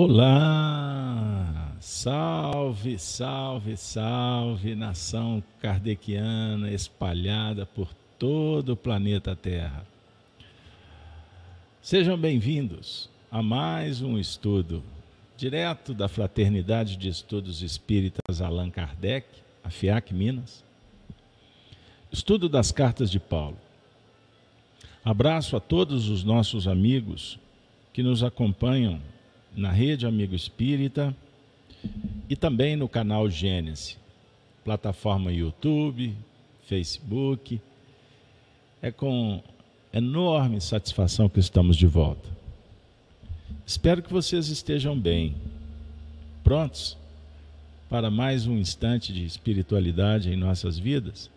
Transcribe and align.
Olá! 0.00 1.74
Salve, 1.80 2.96
salve, 3.00 3.76
salve, 3.76 4.76
nação 4.76 5.42
kardeciana 5.60 6.70
espalhada 6.70 7.66
por 7.66 7.92
todo 8.16 8.74
o 8.74 8.76
planeta 8.76 9.34
Terra. 9.34 9.84
Sejam 11.82 12.16
bem-vindos 12.16 13.10
a 13.28 13.42
mais 13.42 14.00
um 14.00 14.16
estudo 14.16 14.84
direto 15.36 15.92
da 15.92 16.06
Fraternidade 16.06 16.96
de 16.96 17.08
Estudos 17.08 17.60
Espíritas 17.60 18.40
Allan 18.40 18.70
Kardec, 18.70 19.26
a 19.64 19.68
FIAC 19.68 20.14
Minas. 20.14 20.62
Estudo 22.12 22.48
das 22.48 22.70
cartas 22.70 23.10
de 23.10 23.18
Paulo. 23.18 23.58
Abraço 25.04 25.56
a 25.56 25.60
todos 25.60 26.08
os 26.08 26.22
nossos 26.22 26.68
amigos 26.68 27.36
que 27.92 28.00
nos 28.00 28.22
acompanham 28.22 29.00
na 29.56 29.70
Rede 29.70 30.06
Amigo 30.06 30.34
Espírita 30.34 31.14
e 32.28 32.36
também 32.36 32.76
no 32.76 32.88
canal 32.88 33.28
Gênesis, 33.30 33.98
plataforma 34.64 35.32
YouTube, 35.32 36.14
Facebook. 36.66 37.60
É 38.80 38.90
com 38.90 39.42
enorme 39.92 40.60
satisfação 40.60 41.28
que 41.28 41.40
estamos 41.40 41.76
de 41.76 41.86
volta. 41.86 42.28
Espero 43.66 44.02
que 44.02 44.12
vocês 44.12 44.48
estejam 44.48 44.98
bem, 44.98 45.34
prontos 46.44 46.96
para 47.88 48.10
mais 48.10 48.46
um 48.46 48.56
instante 48.58 49.12
de 49.12 49.24
espiritualidade 49.24 50.30
em 50.30 50.36
nossas 50.36 50.78
vidas. 50.78 51.30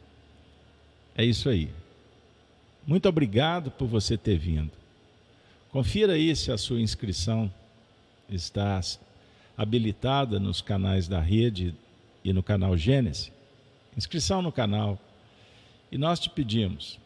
É 1.16 1.24
isso 1.24 1.50
aí. 1.50 1.70
Muito 2.86 3.08
obrigado 3.08 3.72
por 3.72 3.88
você 3.88 4.18
ter 4.18 4.38
vindo. 4.38 4.72
Confira 5.72 6.14
aí 6.14 6.36
se 6.36 6.52
a 6.52 6.58
sua 6.58 6.82
inscrição 6.82 7.52
está 8.36 8.80
habilitada 9.58 10.40
nos 10.40 10.62
canais 10.62 11.08
da 11.08 11.20
rede 11.20 11.76
e 12.24 12.32
no 12.34 12.42
canal 12.42 12.78
Gênesis, 12.78 13.32
inscrição 13.96 14.42
no 14.42 14.52
canal. 14.52 14.98
E 15.92 15.98
nós 15.98 16.20
te 16.20 16.30
pedimos, 16.30 17.00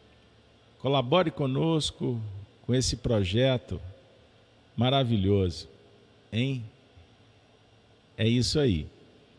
colabore 0.80 1.32
conosco 1.32 2.22
com 2.66 2.74
esse 2.74 2.98
projeto 2.98 3.82
maravilhoso, 4.76 5.68
hein? 6.32 6.64
É 8.18 8.28
isso 8.28 8.60
aí. 8.60 8.88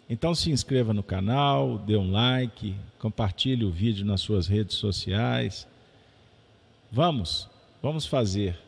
Então 0.09 0.34
se 0.34 0.50
inscreva 0.50 0.93
no 0.93 1.03
canal, 1.03 1.78
dê 1.78 1.97
um 1.97 2.11
like, 2.11 2.75
compartilhe 2.98 3.65
o 3.65 3.71
vídeo 3.71 4.05
nas 4.05 4.21
suas 4.21 4.47
redes 4.47 4.77
sociais. 4.77 5.67
Vamos, 6.93 7.48
vamos 7.83 8.06
fazer. 8.06 8.59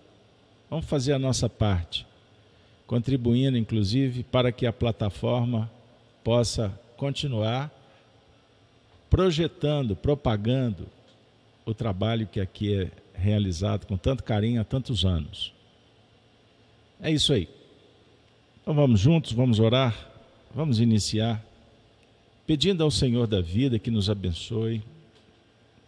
Vamos 0.70 0.86
fazer 0.86 1.12
a 1.12 1.19
nossa 1.19 1.48
parte 1.48 2.06
contribuindo 2.89 3.58
inclusive 3.58 4.25
para 4.25 4.50
que 4.50 4.67
a 4.67 4.72
plataforma 4.72 5.70
possa 6.25 6.72
continuar 6.97 7.70
projetando, 9.11 9.94
propagando 9.94 10.89
o 11.66 11.75
trabalho 11.75 12.27
que 12.27 12.41
aqui 12.41 12.75
é 12.75 12.91
realizado 13.14 13.86
com 13.86 13.97
tanto 13.97 14.25
carinho 14.25 14.61
há 14.61 14.64
tantos 14.64 15.05
anos. 15.05 15.53
É 17.00 17.11
isso 17.11 17.33
aí. 17.33 17.47
Então 18.62 18.72
vamos 18.72 19.00
juntos, 19.00 19.33
vamos 19.33 19.61
orar, 19.61 19.94
vamos 20.55 20.81
iniciar 20.81 21.44
pedindo 22.47 22.83
ao 22.83 22.91
Senhor 22.91 23.27
da 23.27 23.43
vida 23.43 23.78
que 23.78 23.91
nos 23.91 24.09
abençoe, 24.09 24.82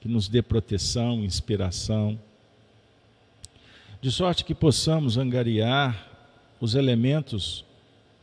que 0.03 0.09
nos 0.09 0.29
dê 0.29 0.43
proteção, 0.43 1.25
inspiração, 1.25 2.21
de 4.03 4.13
sorte 4.13 4.45
que 4.45 4.55
possamos 4.55 5.17
angariar 5.17 6.10
os 6.61 6.75
elementos 6.75 7.65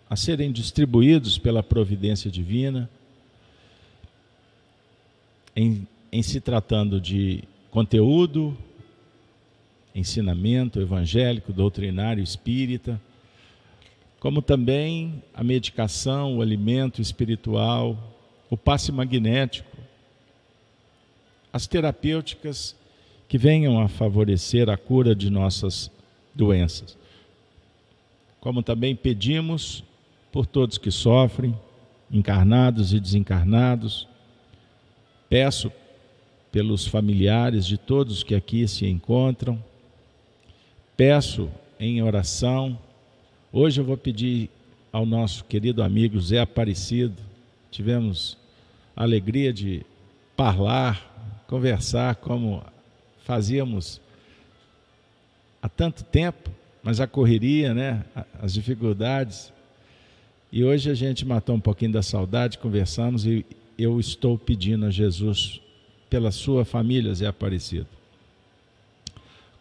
a 0.09 0.15
serem 0.15 0.51
distribuídos 0.51 1.37
pela 1.37 1.63
providência 1.63 2.29
divina, 2.29 2.89
em, 5.55 5.87
em 6.11 6.21
se 6.21 6.39
tratando 6.39 7.01
de 7.01 7.43
conteúdo, 7.71 8.55
ensinamento 9.93 10.79
evangélico, 10.79 11.51
doutrinário 11.51 12.23
espírita, 12.23 13.01
como 14.19 14.41
também 14.41 15.21
a 15.33 15.43
medicação, 15.43 16.37
o 16.37 16.41
alimento 16.41 17.01
espiritual, 17.01 18.15
o 18.49 18.55
passe 18.55 18.91
magnético, 18.91 19.77
as 21.51 21.65
terapêuticas 21.65 22.75
que 23.27 23.37
venham 23.37 23.79
a 23.79 23.87
favorecer 23.87 24.69
a 24.69 24.77
cura 24.77 25.15
de 25.15 25.29
nossas 25.29 25.91
doenças 26.33 26.97
como 28.39 28.61
também 28.61 28.95
pedimos 28.95 29.83
por 30.31 30.45
todos 30.45 30.77
que 30.77 30.91
sofrem, 30.91 31.57
encarnados 32.11 32.93
e 32.93 32.99
desencarnados. 32.99 34.07
Peço 35.29 35.71
pelos 36.51 36.87
familiares 36.87 37.65
de 37.65 37.77
todos 37.77 38.23
que 38.23 38.35
aqui 38.35 38.67
se 38.67 38.87
encontram. 38.87 39.63
Peço 40.95 41.49
em 41.79 42.01
oração. 42.01 42.77
Hoje 43.51 43.81
eu 43.81 43.85
vou 43.85 43.97
pedir 43.97 44.49
ao 44.91 45.05
nosso 45.05 45.43
querido 45.43 45.83
amigo 45.83 46.19
Zé 46.19 46.39
Aparecido. 46.39 47.21
Tivemos 47.69 48.37
a 48.95 49.03
alegria 49.03 49.51
de 49.51 49.85
falar, 50.35 51.43
conversar 51.47 52.15
como 52.15 52.63
fazíamos 53.25 54.01
há 55.61 55.67
tanto 55.67 56.03
tempo 56.03 56.49
mas 56.87 57.01
a 57.01 57.05
correria, 57.05 57.73
né, 57.73 58.05
as 58.41 58.53
dificuldades. 58.53 59.51
E 60.49 60.63
hoje 60.63 60.89
a 60.89 60.93
gente 60.93 61.25
matou 61.25 61.53
um 61.53 61.59
pouquinho 61.59 61.91
da 61.91 62.01
saudade, 62.01 62.57
conversamos 62.57 63.25
e 63.25 63.45
eu 63.77 63.99
estou 63.99 64.37
pedindo 64.37 64.85
a 64.85 64.89
Jesus 64.89 65.59
pela 66.09 66.31
sua 66.31 66.63
família, 66.63 67.13
Zé 67.13 67.27
Aparecido. 67.27 67.87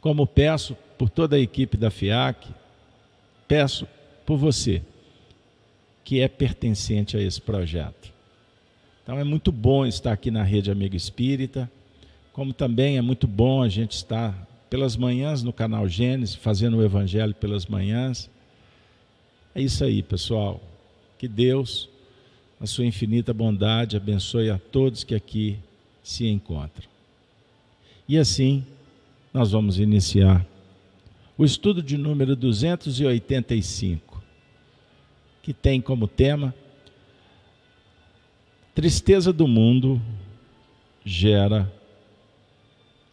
Como 0.01 0.25
peço 0.25 0.77
por 0.97 1.11
toda 1.11 1.35
a 1.35 1.41
equipe 1.41 1.77
da 1.77 1.91
FIAC, 1.91 2.47
peço 3.49 3.89
por 4.25 4.37
você, 4.37 4.81
que 6.05 6.21
é 6.21 6.29
pertencente 6.29 7.17
a 7.17 7.21
esse 7.21 7.41
projeto. 7.41 8.13
Então 9.03 9.19
é 9.19 9.25
muito 9.25 9.51
bom 9.51 9.85
estar 9.85 10.13
aqui 10.13 10.31
na 10.31 10.45
Rede 10.45 10.71
Amigo 10.71 10.95
Espírita, 10.95 11.69
como 12.33 12.53
também 12.53 12.99
é 12.99 13.03
muito 13.03 13.27
bom 13.27 13.65
a 13.65 13.69
gente 13.69 13.97
estar 13.97 14.46
pelas 14.69 14.97
manhãs 14.97 15.43
no 15.43 15.53
canal 15.53 15.89
Gênesis, 15.89 16.35
fazendo 16.35 16.79
o 16.79 16.85
Evangelho 16.85 17.35
pelas 17.35 17.67
manhãs. 17.67 18.31
É 19.55 19.61
isso 19.61 19.85
aí, 19.85 20.03
pessoal. 20.03 20.61
Que 21.19 21.29
Deus, 21.29 21.89
a 22.61 22.67
sua 22.67 22.85
infinita 22.85 23.33
bondade, 23.33 23.97
abençoe 23.97 24.51
a 24.51 24.59
todos 24.59 25.05
que 25.05 25.15
aqui 25.15 25.59
se 26.03 26.27
encontram. 26.27 26.89
E 28.09 28.19
assim, 28.19 28.65
nós 29.33 29.53
vamos 29.53 29.79
iniciar 29.79 30.47
o 31.39 31.45
estudo 31.45 31.83
de 31.83 31.97
número 31.97 32.35
285, 32.35 34.23
que 35.43 35.53
tem 35.53 35.81
como 35.81 36.09
tema 36.09 36.55
Tristeza 38.77 39.33
do 39.33 39.49
mundo 39.49 40.03
gera 41.03 41.73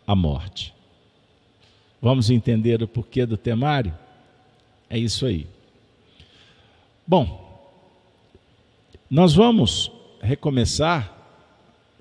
a 0.06 0.14
morte. 0.14 0.74
Vamos 2.04 2.30
entender 2.30 2.84
o 2.84 2.88
porquê 2.88 3.26
do 3.26 3.38
temário? 3.38 3.98
É 4.90 5.00
isso 5.00 5.26
aí. 5.26 5.48
Bom, 7.08 7.72
nós 9.10 9.34
vamos 9.34 9.90
recomeçar. 10.22 11.18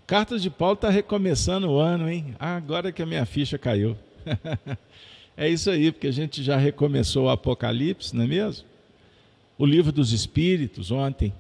Cartas 0.05 0.43
de 0.43 0.51
Paulo 0.51 0.75
está 0.75 0.91
recomeçando 0.91 1.71
o 1.71 1.79
ano, 1.79 2.11
hein? 2.11 2.35
Ah, 2.37 2.57
agora 2.57 2.91
que 2.91 3.01
a 3.01 3.07
minha 3.07 3.25
ficha 3.25 3.57
caiu. 3.57 3.97
é 5.37 5.49
isso 5.49 5.71
aí, 5.71 5.93
porque 5.93 6.09
a 6.09 6.13
gente 6.13 6.43
já 6.43 6.57
recomeçou 6.57 7.27
o 7.27 7.31
Apocalipse, 7.31 8.17
não 8.17 8.25
é 8.25 8.27
mesmo? 8.27 8.67
O 9.57 9.65
livro 9.65 9.93
dos 9.93 10.13
Espíritos, 10.13 10.91
ontem. 10.91 11.33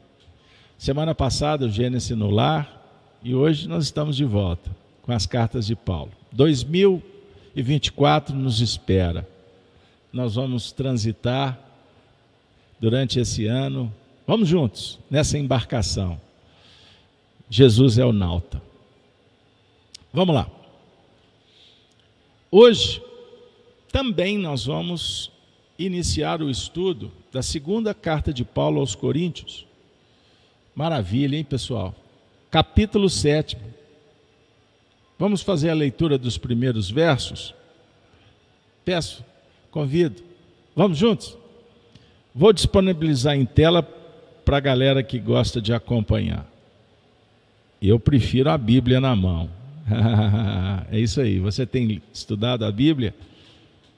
Semana 0.79 1.17
passada, 1.17 1.67
o 1.67 1.69
Gênesis 1.69 2.17
no 2.17 2.31
Lar. 2.31 2.81
E 3.25 3.35
hoje 3.35 3.69
nós 3.69 3.83
estamos 3.83 4.17
de 4.17 4.25
volta 4.25 4.71
com 5.03 5.11
as 5.11 5.27
cartas 5.27 5.67
de 5.67 5.75
Paulo. 5.75 6.13
2000 6.31 7.11
e 7.55 7.63
24 7.63 8.35
nos 8.35 8.61
espera. 8.61 9.29
Nós 10.13 10.35
vamos 10.35 10.73
transitar 10.73 11.59
durante 12.81 13.19
esse 13.19 13.47
ano. 13.47 13.93
Vamos 14.27 14.49
juntos 14.49 14.99
nessa 15.11 15.39
embarcação. 15.39 16.21
Jesus 17.49 17.99
é 17.99 18.05
o 18.05 18.13
nauta. 18.13 18.63
Vamos 20.13 20.35
lá. 20.35 20.51
Hoje 22.51 23.03
também 23.91 24.39
nós 24.39 24.67
vamos 24.67 25.31
iniciar 25.79 26.43
o 26.43 26.51
estudo 26.51 27.11
da 27.31 27.43
segunda 27.43 27.95
carta 27.95 28.33
de 28.33 28.45
Paulo 28.45 28.81
aos 28.81 28.95
Coríntios. 28.95 29.67
Maravilha, 30.75 31.37
hein, 31.37 31.45
pessoal? 31.45 31.95
Capítulo 32.51 33.09
7, 33.09 33.57
Vamos 35.23 35.41
fazer 35.41 35.71
a 35.71 35.75
leitura 35.75 36.19
dos 36.19 36.37
primeiros 36.37 36.91
versos? 36.91 37.55
Peço, 38.85 39.25
convido. 39.71 40.21
Vamos 40.75 40.99
juntos? 40.99 41.39
Vou 42.35 42.53
disponibilizar 42.53 43.37
em 43.37 43.45
tela 43.47 43.85
para 44.45 44.57
a 44.57 44.61
galera 44.61 45.01
que 45.01 45.21
gosta 45.21 45.63
de 45.63 45.73
acompanhar. 45.73 46.45
Eu 47.81 48.01
prefiro 48.01 48.51
a 48.51 48.59
Bíblia 48.59 49.01
na 49.01 49.15
mão. 49.15 49.49
é 50.91 50.99
isso 50.99 51.21
aí. 51.21 51.39
Você 51.39 51.65
tem 51.65 52.03
estudado 52.13 52.65
a 52.65 52.73
Bíblia, 52.73 53.15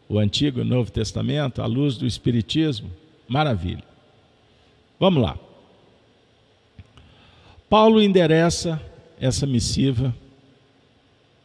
o 0.07 0.19
Antigo 0.19 0.59
e 0.59 0.61
o 0.61 0.67
Novo 0.67 0.91
Testamento, 0.91 1.63
à 1.63 1.67
luz 1.67 1.97
do 1.97 2.07
Espiritismo? 2.07 2.91
Maravilha. 3.27 3.85
Vamos 5.01 5.23
lá. 5.23 5.39
Paulo 7.71 8.03
endereça 8.03 8.79
essa 9.19 9.47
missiva 9.47 10.15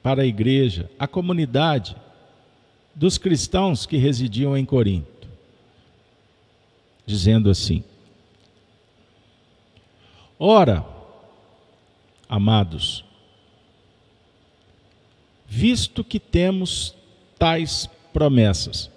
para 0.09 0.23
a 0.23 0.25
igreja, 0.25 0.89
a 0.97 1.07
comunidade 1.07 1.95
dos 2.95 3.19
cristãos 3.19 3.85
que 3.85 3.95
residiam 3.95 4.57
em 4.57 4.65
Corinto, 4.65 5.27
dizendo 7.05 7.47
assim: 7.47 7.83
Ora, 10.39 10.83
amados, 12.27 13.05
visto 15.45 16.03
que 16.03 16.19
temos 16.19 16.95
tais 17.37 17.87
promessas, 18.11 18.89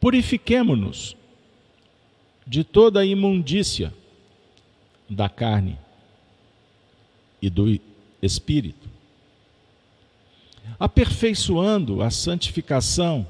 purifiquemo-nos 0.00 1.14
de 2.46 2.64
toda 2.64 3.00
a 3.00 3.04
imundícia 3.04 3.92
da 5.06 5.28
carne 5.28 5.78
e 7.42 7.50
do 7.50 7.78
espírito, 8.20 8.88
aperfeiçoando 10.78 12.02
a 12.02 12.10
santificação 12.10 13.26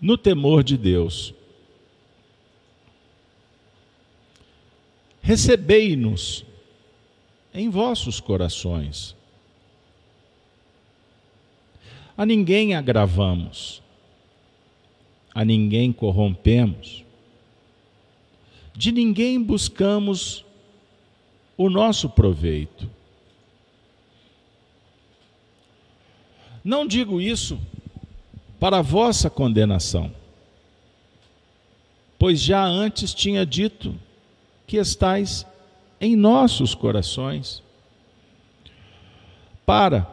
no 0.00 0.16
temor 0.16 0.64
de 0.64 0.76
Deus. 0.76 1.34
Recebei-nos 5.20 6.44
em 7.52 7.68
vossos 7.68 8.20
corações. 8.20 9.14
A 12.16 12.24
ninguém 12.24 12.74
agravamos, 12.74 13.82
a 15.34 15.44
ninguém 15.44 15.92
corrompemos, 15.92 17.04
de 18.74 18.92
ninguém 18.92 19.42
buscamos 19.42 20.44
o 21.60 21.68
nosso 21.68 22.08
proveito. 22.08 22.88
Não 26.64 26.86
digo 26.86 27.20
isso 27.20 27.60
para 28.58 28.80
vossa 28.80 29.28
condenação, 29.28 30.10
pois 32.18 32.40
já 32.40 32.64
antes 32.64 33.12
tinha 33.12 33.44
dito 33.44 33.94
que 34.66 34.78
estais 34.78 35.44
em 36.00 36.16
nossos 36.16 36.74
corações, 36.74 37.62
para 39.66 40.06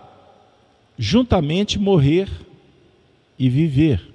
juntamente 0.97 1.79
morrer 1.79 2.29
e 3.39 3.49
viver. 3.49 4.05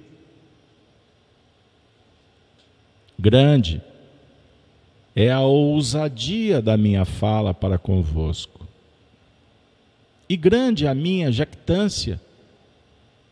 Grande 3.17 3.81
é 5.15 5.31
a 5.31 5.41
ousadia 5.41 6.61
da 6.61 6.75
minha 6.75 7.05
fala 7.05 7.53
para 7.53 7.77
convosco, 7.77 8.67
e 10.27 10.35
grande 10.35 10.87
a 10.87 10.95
minha 10.95 11.31
jactância 11.31 12.19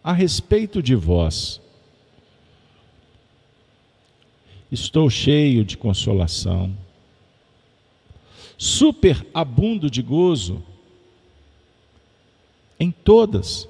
a 0.03 0.13
respeito 0.13 0.81
de 0.81 0.95
vós. 0.95 1.61
Estou 4.71 5.09
cheio 5.09 5.65
de 5.65 5.75
consolação 5.75 6.75
superabundo 8.61 9.89
de 9.89 10.03
gozo 10.03 10.63
em 12.79 12.91
todas 12.91 13.67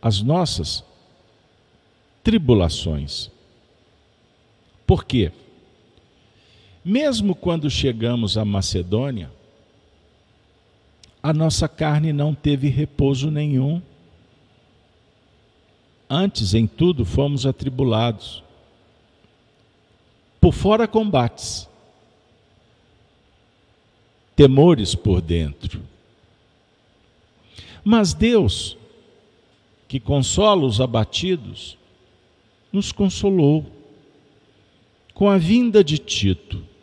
as 0.00 0.22
nossas 0.22 0.82
tribulações. 2.22 3.30
Por 4.86 5.04
quê? 5.04 5.30
Mesmo 6.84 7.34
quando 7.34 7.70
chegamos 7.70 8.36
à 8.36 8.44
Macedônia, 8.44 9.30
a 11.22 11.32
nossa 11.32 11.66
carne 11.66 12.12
não 12.12 12.34
teve 12.34 12.68
repouso 12.68 13.30
nenhum. 13.30 13.80
Antes, 16.10 16.52
em 16.52 16.66
tudo, 16.66 17.06
fomos 17.06 17.46
atribulados. 17.46 18.42
Por 20.38 20.52
fora, 20.52 20.86
combates 20.86 21.66
temores 24.36 24.94
por 24.94 25.20
dentro. 25.20 25.80
Mas 27.82 28.12
Deus, 28.12 28.76
que 29.86 30.00
consola 30.00 30.66
os 30.66 30.80
abatidos, 30.80 31.78
nos 32.72 32.90
consolou 32.92 33.64
com 35.12 35.28
a 35.30 35.38
vinda 35.38 35.84
de 35.84 35.98
Tito. 35.98 36.73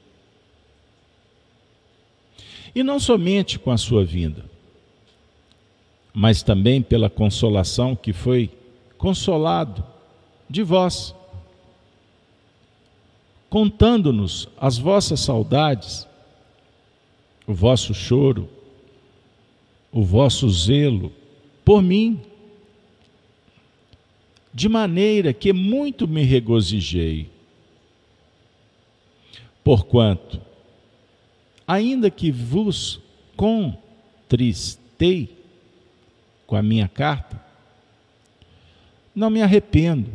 E 2.73 2.83
não 2.83 2.99
somente 2.99 3.59
com 3.59 3.71
a 3.71 3.77
sua 3.77 4.03
vinda, 4.03 4.45
mas 6.13 6.41
também 6.43 6.81
pela 6.81 7.09
consolação 7.09 7.95
que 7.95 8.13
foi 8.13 8.49
consolado 8.97 9.83
de 10.49 10.63
vós, 10.63 11.13
contando-nos 13.49 14.47
as 14.57 14.77
vossas 14.77 15.19
saudades 15.19 16.07
o 17.51 17.53
vosso 17.53 17.93
choro, 17.93 18.49
o 19.91 20.03
vosso 20.03 20.49
zelo 20.49 21.11
por 21.65 21.81
mim, 21.81 22.19
de 24.53 24.69
maneira 24.69 25.33
que 25.33 25.51
muito 25.51 26.07
me 26.07 26.23
regozijei. 26.23 27.29
Porquanto, 29.63 30.41
ainda 31.67 32.09
que 32.09 32.31
vos 32.31 32.99
contristei 33.35 35.35
com 36.45 36.55
a 36.55 36.61
minha 36.61 36.87
carta, 36.87 37.41
não 39.15 39.29
me 39.29 39.41
arrependo, 39.41 40.09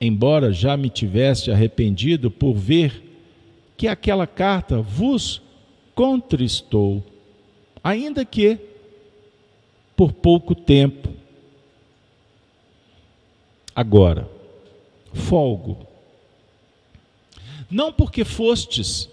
embora 0.00 0.52
já 0.52 0.76
me 0.76 0.90
tivesse 0.90 1.50
arrependido 1.50 2.30
por 2.30 2.54
ver 2.54 3.02
que 3.76 3.88
aquela 3.88 4.26
carta 4.26 4.80
vos 4.80 5.40
contristou, 5.94 7.04
ainda 7.82 8.24
que 8.24 8.58
por 9.96 10.12
pouco 10.12 10.54
tempo. 10.54 11.10
Agora, 13.74 14.28
folgo. 15.12 15.86
Não 17.70 17.92
porque 17.92 18.24
fostes 18.24 19.08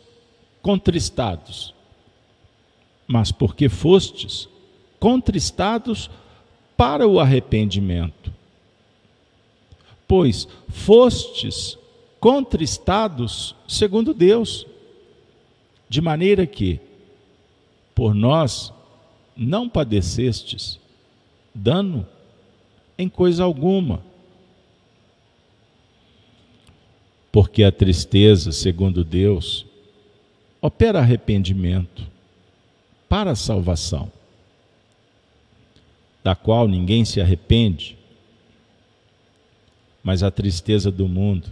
contristados, 0.70 1.74
mas 3.08 3.32
porque 3.32 3.68
fostes 3.68 4.48
contristados 5.00 6.12
para 6.78 7.08
o 7.08 7.20
arrependimento. 7.20 8.32
Pois 10.08 10.48
fostes 10.68 11.76
contristados 12.20 13.56
segundo 13.68 14.14
Deus, 14.14 14.68
de 15.90 16.02
maneira 16.02 16.46
que, 16.46 16.80
por 17.96 18.14
nós, 18.14 18.72
não 19.36 19.68
padecestes 19.68 20.80
dano 21.52 22.08
em 22.96 23.10
coisa 23.10 23.44
alguma. 23.44 24.04
Porque 27.32 27.64
a 27.64 27.72
tristeza, 27.72 28.52
segundo 28.52 29.04
Deus, 29.04 29.66
opera 30.62 31.00
arrependimento 31.00 32.08
para 33.08 33.32
a 33.32 33.36
salvação, 33.36 34.12
da 36.24 36.36
qual 36.36 36.68
ninguém 36.68 37.06
se 37.06 37.20
arrepende, 37.20 37.98
mas 40.04 40.22
a 40.22 40.30
tristeza 40.30 40.92
do 40.92 41.08
mundo 41.08 41.50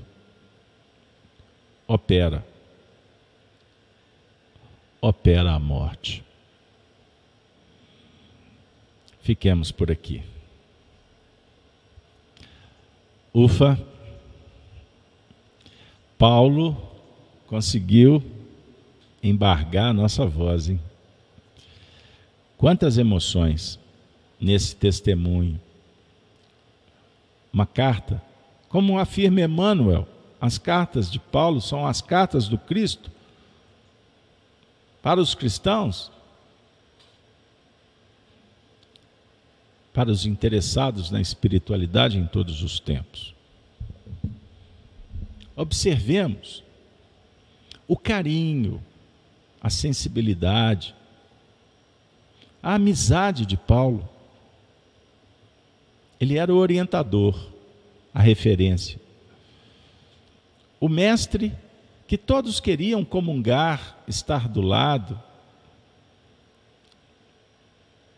opera. 1.87 2.45
Opera 4.99 5.53
a 5.53 5.59
morte. 5.59 6.23
Fiquemos 9.21 9.71
por 9.71 9.91
aqui. 9.91 10.23
Ufa, 13.33 13.79
Paulo 16.17 16.75
conseguiu 17.45 18.23
embargar 19.21 19.89
a 19.89 19.93
nossa 19.93 20.25
voz, 20.25 20.69
hein? 20.69 20.79
Quantas 22.57 22.97
emoções 22.97 23.79
nesse 24.39 24.75
testemunho 24.75 25.59
uma 27.51 27.65
carta, 27.65 28.21
como 28.69 28.99
afirma 28.99 29.41
Emmanuel, 29.41 30.07
as 30.39 30.57
cartas 30.57 31.09
de 31.09 31.19
Paulo 31.19 31.59
são 31.59 31.87
as 31.87 32.01
cartas 32.01 32.47
do 32.47 32.57
Cristo 32.57 33.09
para 35.01 35.19
os 35.19 35.33
cristãos, 35.33 36.11
para 39.93 40.11
os 40.11 40.25
interessados 40.25 41.09
na 41.09 41.19
espiritualidade 41.19 42.19
em 42.19 42.27
todos 42.27 42.61
os 42.61 42.79
tempos. 42.79 43.33
Observemos 45.55 46.63
o 47.87 47.97
carinho, 47.97 48.83
a 49.61 49.69
sensibilidade, 49.69 50.95
a 52.61 52.75
amizade 52.75 53.45
de 53.45 53.57
Paulo. 53.57 54.07
Ele 56.19 56.37
era 56.37 56.53
o 56.53 56.57
orientador, 56.57 57.51
a 58.13 58.21
referência. 58.21 58.99
O 60.79 60.89
mestre 60.89 61.53
que 62.07 62.17
todos 62.17 62.59
queriam 62.59 63.03
comungar, 63.03 63.97
estar 64.07 64.47
do 64.47 64.61
lado, 64.61 65.21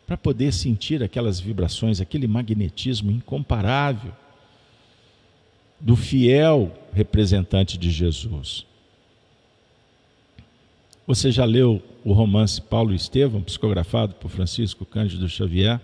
para 0.06 0.18
poder 0.18 0.52
sentir 0.52 1.04
aquelas 1.04 1.40
vibrações, 1.40 2.02
aquele 2.02 2.28
magnetismo 2.28 3.12
incomparável 3.12 4.12
do 5.80 5.96
fiel 5.96 6.76
representante 6.94 7.78
de 7.78 7.92
Jesus. 7.92 8.66
Você 11.10 11.32
já 11.32 11.44
leu 11.44 11.82
o 12.06 12.14
romance 12.14 12.62
Paulo 12.62 12.94
Estevão, 12.94 13.42
psicografado 13.42 14.14
por 14.14 14.30
Francisco 14.30 14.86
Cândido 14.86 15.28
Xavier, 15.28 15.82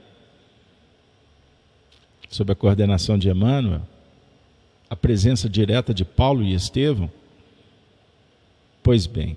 sob 2.29 2.51
a 2.51 2.55
coordenação 2.55 3.17
de 3.17 3.27
Emmanuel? 3.27 3.81
A 4.87 4.95
presença 4.95 5.49
direta 5.49 5.95
de 5.95 6.05
Paulo 6.05 6.43
e 6.43 6.53
Estevão? 6.53 7.11
Pois 8.83 9.07
bem, 9.07 9.35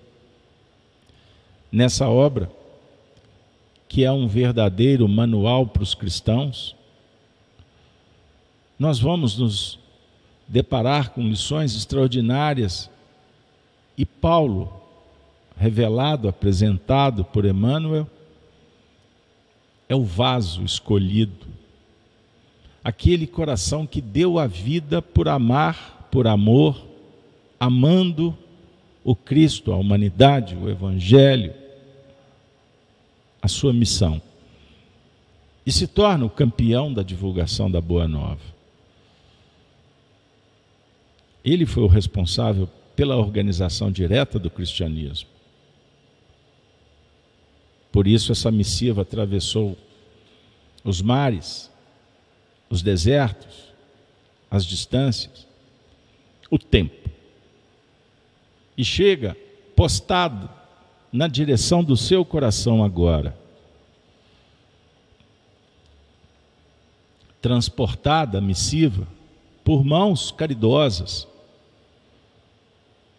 nessa 1.73 2.07
obra, 2.07 2.53
que 3.89 4.05
é 4.05 4.13
um 4.13 4.29
verdadeiro 4.29 5.09
manual 5.09 5.67
para 5.67 5.83
os 5.83 5.95
cristãos, 5.95 6.77
nós 8.79 8.99
vamos 8.99 9.39
nos 9.39 9.79
deparar 10.47 11.13
com 11.13 11.23
lições 11.23 11.75
extraordinárias 11.75 12.91
e 13.97 14.05
Paulo, 14.05 14.78
revelado, 15.59 16.29
apresentado 16.29 17.25
por 17.25 17.45
Emmanuel, 17.45 18.09
é 19.89 19.95
o 19.95 20.05
vaso 20.05 20.63
escolhido, 20.63 21.47
aquele 22.85 23.27
coração 23.27 23.87
que 23.87 24.01
deu 24.01 24.39
a 24.39 24.47
vida 24.47 25.03
por 25.03 25.29
amar, 25.29 26.09
por 26.11 26.27
amor, 26.27 26.87
amando 27.59 28.37
o 29.03 29.17
Cristo, 29.17 29.73
a 29.73 29.77
humanidade, 29.77 30.55
o 30.55 30.69
Evangelho, 30.69 31.55
a 33.43 33.49
sua 33.49 33.73
missão. 33.73 34.21
E 35.67 35.73
se 35.73 35.87
torna 35.87 36.25
o 36.25 36.31
campeão 36.31 36.93
da 36.93 37.03
divulgação 37.03 37.71
da 37.71 37.81
Boa 37.81 38.07
Nova. 38.07 38.59
Ele 41.45 41.67
foi 41.67 41.83
o 41.83 41.89
responsável 41.89 42.69
pela 42.95 43.17
organização 43.17 43.91
direta 43.91 44.39
do 44.39 44.51
cristianismo. 44.51 45.38
Por 47.91 48.07
isso, 48.07 48.33
essa 48.33 48.51
missiva 48.51 49.03
atravessou 49.03 49.77
os 50.85 51.03
mares, 51.03 51.71
os 52.69 52.83
desertos, 52.83 53.73
as 54.51 54.65
distâncias, 54.65 55.47
o 56.51 56.59
tempo 56.59 57.09
e 58.79 58.85
chega 58.85 59.37
postado 59.75 60.49
na 61.13 61.27
direção 61.27 61.83
do 61.83 61.97
seu 61.97 62.25
coração 62.25 62.85
agora. 62.85 63.37
Transportada, 67.43 68.41
missiva, 68.41 69.09
por 69.65 69.85
mãos 69.85 70.31
caridosas, 70.31 71.27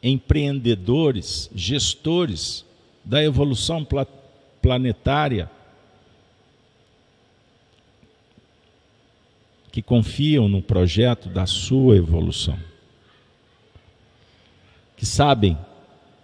empreendedores, 0.01 1.49
gestores 1.53 2.65
da 3.03 3.21
evolução 3.21 3.83
planetária, 4.61 5.49
que 9.71 9.81
confiam 9.81 10.47
no 10.47 10.61
projeto 10.61 11.29
da 11.29 11.45
sua 11.45 11.95
evolução 11.95 12.57
que 14.99 15.05
sabem 15.05 15.57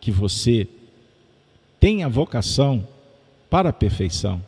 que 0.02 0.12
você 0.12 0.68
tem 1.80 2.04
a 2.04 2.10
vocação 2.10 2.86
para 3.50 3.70
a 3.70 3.74
perfeição, 3.74 4.46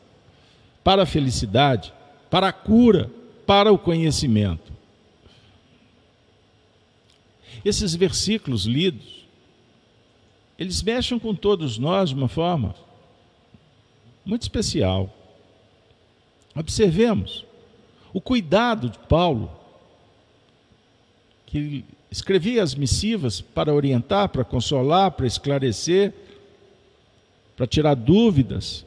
para 0.83 1.03
a 1.03 1.05
felicidade, 1.05 1.93
para 2.29 2.49
a 2.49 2.51
cura, 2.51 3.09
para 3.45 3.71
o 3.71 3.79
conhecimento. 3.79 4.73
Esses 7.63 7.95
versículos 7.95 8.65
lidos, 8.65 9.25
eles 10.59 10.83
mexem 10.83 11.17
com 11.17 11.33
todos 11.33 11.77
nós 11.77 12.09
de 12.09 12.15
uma 12.15 12.27
forma 12.27 12.75
muito 14.27 14.41
especial. 14.41 15.09
Observemos 16.53 17.45
o 18.13 18.19
cuidado 18.19 18.89
de 18.89 18.99
Paulo, 18.99 19.49
que 21.45 21.85
escrevia 22.11 22.61
as 22.61 22.75
missivas 22.75 23.39
para 23.39 23.73
orientar, 23.73 24.27
para 24.27 24.43
consolar, 24.43 25.11
para 25.11 25.25
esclarecer, 25.25 26.13
para 27.55 27.65
tirar 27.65 27.95
dúvidas 27.95 28.85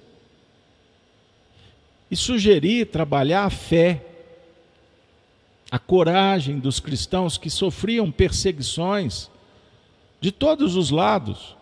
e 2.10 2.16
sugerir 2.16 2.86
trabalhar 2.86 3.44
a 3.46 3.50
fé, 3.50 4.04
a 5.70 5.78
coragem 5.78 6.58
dos 6.58 6.80
cristãos 6.80 7.38
que 7.38 7.48
sofriam 7.48 8.10
perseguições 8.10 9.30
de 10.20 10.30
todos 10.30 10.76
os 10.76 10.90
lados. 10.90 11.56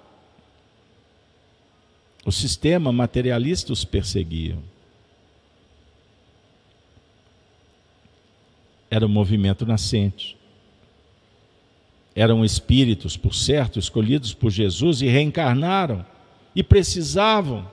O 2.29 2.31
sistema 2.31 2.93
materialista 2.93 3.73
os 3.73 3.87
perseguia. 3.87 4.59
Era 8.91 9.07
o 9.07 9.09
movimento 9.09 9.65
nascente. 9.65 10.37
Eram 12.15 12.45
espíritos, 12.45 13.17
por 13.17 13.35
certo, 13.35 13.79
escolhidos 13.79 14.35
por 14.35 14.51
Jesus 14.51 15.01
e 15.01 15.07
reencarnaram 15.07 16.05
e 16.55 16.63
precisavam 16.63 17.67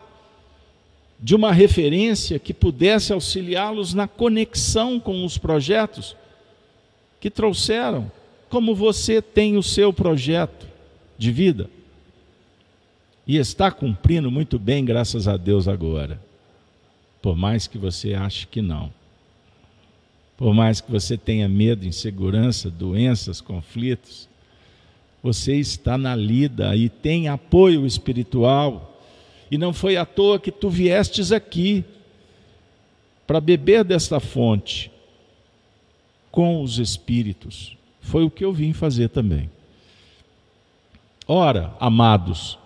de 1.19 1.35
uma 1.35 1.51
referência 1.51 2.39
que 2.39 2.53
pudesse 2.53 3.12
auxiliá-los 3.12 3.93
na 3.93 4.07
conexão 4.07 5.01
com 5.01 5.25
os 5.25 5.38
projetos 5.38 6.15
que 7.19 7.29
trouxeram, 7.29 8.09
como 8.47 8.74
você 8.74 9.21
tem 9.21 9.57
o 9.57 9.63
seu 9.63 9.91
projeto 9.91 10.65
de 11.17 11.29
vida 11.29 11.69
e 13.27 13.38
está 13.38 13.72
cumprindo 13.72 14.29
muito 14.29 14.60
bem, 14.60 14.86
graças 14.86 15.27
a 15.27 15.36
Deus, 15.38 15.67
agora, 15.67 16.20
por 17.22 17.36
mais 17.36 17.65
que 17.67 17.77
você 17.77 18.13
ache 18.13 18.46
que 18.46 18.62
não. 18.62 18.91
Por 20.38 20.53
mais 20.53 20.82
que 20.82 20.91
você 20.91 21.17
tenha 21.17 21.48
medo, 21.48 21.86
insegurança, 21.86 22.70
doenças, 22.70 23.39
conflitos, 23.39 24.27
você 25.24 25.55
está 25.55 25.98
na 25.98 26.15
lida 26.15 26.75
e 26.75 26.88
tem 26.88 27.27
apoio 27.29 27.86
espiritual. 27.86 29.01
E 29.50 29.58
não 29.58 29.74
foi 29.74 29.98
à 29.98 30.05
toa 30.05 30.39
que 30.39 30.51
tu 30.51 30.70
viestes 30.70 31.32
aqui 31.32 31.84
para 33.25 33.41
beber 33.41 33.84
desta 33.84 34.20
fonte 34.20 34.91
com 36.29 36.62
os 36.62 36.77
espíritos. 36.77 37.75
Foi 38.01 38.24
o 38.24 38.29
que 38.29 38.46
eu 38.46 38.53
vim 38.53 38.74
fazer 38.74 39.10
também. 39.10 39.50
Ora, 41.27 41.74
amados, 41.79 42.60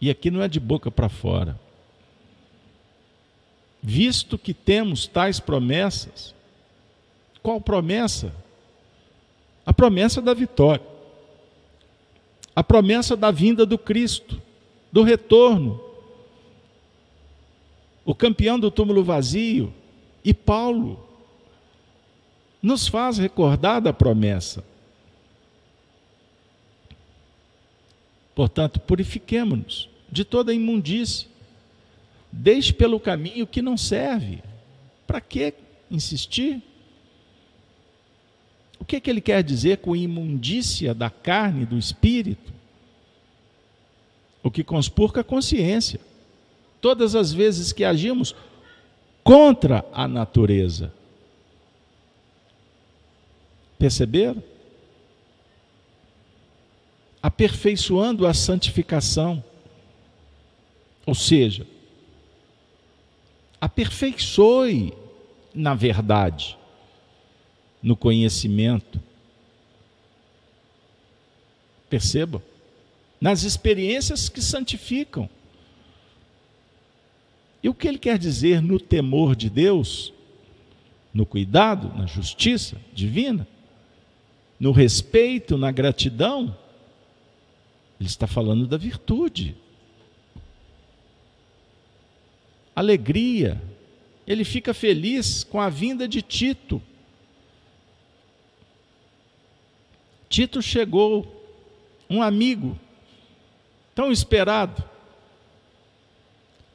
e 0.00 0.10
aqui 0.10 0.30
não 0.30 0.42
é 0.42 0.48
de 0.48 0.60
boca 0.60 0.90
para 0.90 1.08
fora, 1.08 1.58
visto 3.82 4.36
que 4.36 4.52
temos 4.52 5.06
tais 5.06 5.40
promessas, 5.40 6.34
qual 7.42 7.60
promessa? 7.60 8.32
a 9.66 9.74
promessa 9.74 10.22
da 10.22 10.32
vitória, 10.32 10.86
a 12.54 12.62
promessa 12.62 13.16
da 13.16 13.32
vinda 13.32 13.66
do 13.66 13.76
Cristo, 13.76 14.40
do 14.92 15.02
retorno. 15.02 15.80
O 18.04 18.14
campeão 18.14 18.56
do 18.56 18.70
túmulo 18.70 19.02
vazio 19.02 19.74
e 20.24 20.32
Paulo 20.32 21.04
nos 22.62 22.86
faz 22.86 23.18
recordar 23.18 23.80
da 23.80 23.92
promessa. 23.92 24.64
Portanto, 28.36 28.78
purifiquemo-nos 28.80 29.88
de 30.12 30.22
toda 30.22 30.52
imundície. 30.52 31.26
Deixe 32.30 32.70
pelo 32.70 33.00
caminho 33.00 33.46
que 33.46 33.62
não 33.62 33.78
serve. 33.78 34.42
Para 35.06 35.22
que 35.22 35.54
insistir? 35.90 36.62
O 38.78 38.84
que, 38.84 39.00
que 39.00 39.08
ele 39.08 39.22
quer 39.22 39.42
dizer 39.42 39.78
com 39.78 39.96
imundícia 39.96 40.92
da 40.92 41.08
carne 41.08 41.64
do 41.64 41.78
espírito? 41.78 42.52
O 44.42 44.50
que 44.50 44.62
conspurca 44.62 45.22
a 45.22 45.24
consciência. 45.24 45.98
Todas 46.78 47.14
as 47.14 47.32
vezes 47.32 47.72
que 47.72 47.84
agimos 47.84 48.36
contra 49.24 49.82
a 49.94 50.06
natureza. 50.06 50.92
Perceberam? 53.78 54.42
Aperfeiçoando 57.26 58.24
a 58.26 58.32
santificação. 58.32 59.42
Ou 61.04 61.14
seja, 61.14 61.66
aperfeiçoe 63.60 64.92
na 65.56 65.74
verdade, 65.74 66.56
no 67.82 67.96
conhecimento. 67.96 69.00
Perceba? 71.88 72.42
Nas 73.18 73.42
experiências 73.42 74.28
que 74.28 74.42
santificam. 74.42 75.30
E 77.62 77.70
o 77.70 77.74
que 77.74 77.88
ele 77.88 77.98
quer 77.98 78.18
dizer 78.18 78.60
no 78.60 78.78
temor 78.78 79.34
de 79.34 79.48
Deus, 79.48 80.12
no 81.12 81.24
cuidado, 81.24 81.88
na 81.96 82.06
justiça 82.06 82.76
divina, 82.92 83.48
no 84.60 84.72
respeito, 84.72 85.56
na 85.56 85.70
gratidão? 85.70 86.54
Ele 87.98 88.08
está 88.08 88.26
falando 88.26 88.66
da 88.66 88.76
virtude. 88.76 89.56
Alegria, 92.74 93.60
ele 94.26 94.44
fica 94.44 94.74
feliz 94.74 95.42
com 95.42 95.60
a 95.60 95.68
vinda 95.68 96.06
de 96.06 96.20
Tito. 96.20 96.82
Tito 100.28 100.60
chegou, 100.60 101.32
um 102.10 102.20
amigo, 102.20 102.78
tão 103.94 104.12
esperado. 104.12 104.84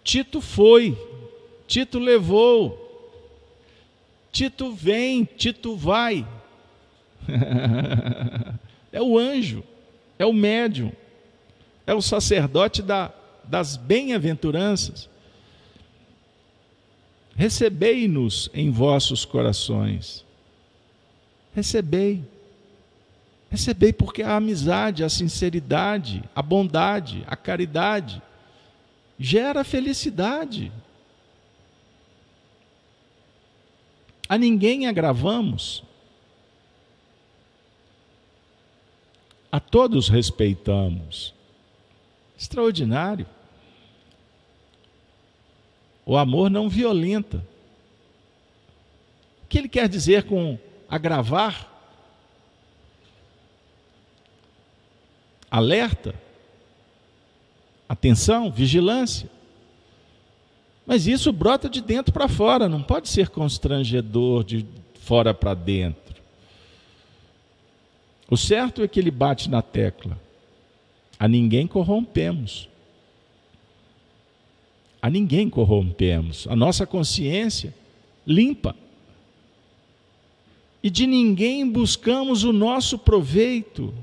Tito 0.03 0.41
foi, 0.41 0.97
Tito 1.67 1.99
levou, 1.99 2.81
Tito 4.31 4.73
vem, 4.73 5.25
Tito 5.25 5.75
vai. 5.75 6.27
é 8.91 9.01
o 9.01 9.17
anjo, 9.17 9.63
é 10.17 10.25
o 10.25 10.33
médium, 10.33 10.91
é 11.91 11.93
o 11.93 12.01
sacerdote 12.01 12.81
da, 12.81 13.11
das 13.43 13.75
bem-aventuranças. 13.75 15.09
Recebei-nos 17.35 18.49
em 18.53 18.71
vossos 18.71 19.25
corações. 19.25 20.25
Recebei. 21.53 22.23
Recebei 23.49 23.91
porque 23.91 24.23
a 24.23 24.37
amizade, 24.37 25.03
a 25.03 25.09
sinceridade, 25.09 26.23
a 26.33 26.41
bondade, 26.41 27.25
a 27.27 27.35
caridade 27.35 28.21
gera 29.19 29.61
felicidade. 29.65 30.71
A 34.29 34.37
ninguém 34.37 34.87
agravamos. 34.87 35.83
A 39.51 39.59
todos 39.59 40.07
respeitamos. 40.07 41.40
Extraordinário. 42.41 43.27
O 46.03 46.17
amor 46.17 46.49
não 46.49 46.67
violenta. 46.67 47.45
O 49.43 49.47
que 49.47 49.59
ele 49.59 49.69
quer 49.69 49.87
dizer 49.87 50.23
com 50.23 50.57
agravar? 50.89 51.69
Alerta, 55.51 56.15
atenção, 57.87 58.49
vigilância. 58.49 59.29
Mas 60.83 61.05
isso 61.05 61.31
brota 61.31 61.69
de 61.69 61.79
dentro 61.79 62.11
para 62.11 62.27
fora, 62.27 62.67
não 62.67 62.81
pode 62.81 63.07
ser 63.07 63.29
constrangedor 63.29 64.43
de 64.43 64.65
fora 64.95 65.31
para 65.31 65.53
dentro. 65.53 66.15
O 68.27 68.35
certo 68.35 68.81
é 68.81 68.87
que 68.87 68.99
ele 68.99 69.11
bate 69.11 69.47
na 69.47 69.61
tecla. 69.61 70.19
A 71.21 71.27
ninguém 71.27 71.67
corrompemos 71.67 72.71
a 75.01 75.09
ninguém 75.09 75.49
corrompemos. 75.49 76.45
A 76.47 76.55
nossa 76.55 76.85
consciência 76.85 77.73
limpa. 78.25 78.75
E 80.83 80.89
de 80.89 81.07
ninguém 81.07 81.67
buscamos 81.67 82.43
o 82.43 82.53
nosso 82.53 82.99
proveito. 82.99 83.93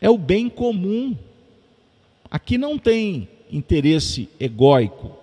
É 0.00 0.10
o 0.10 0.18
bem 0.18 0.48
comum. 0.50 1.16
Aqui 2.30 2.58
não 2.58 2.78
tem 2.78 3.28
interesse 3.50 4.28
egóico. 4.38 5.16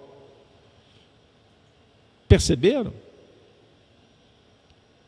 Perceberam? 2.28 2.94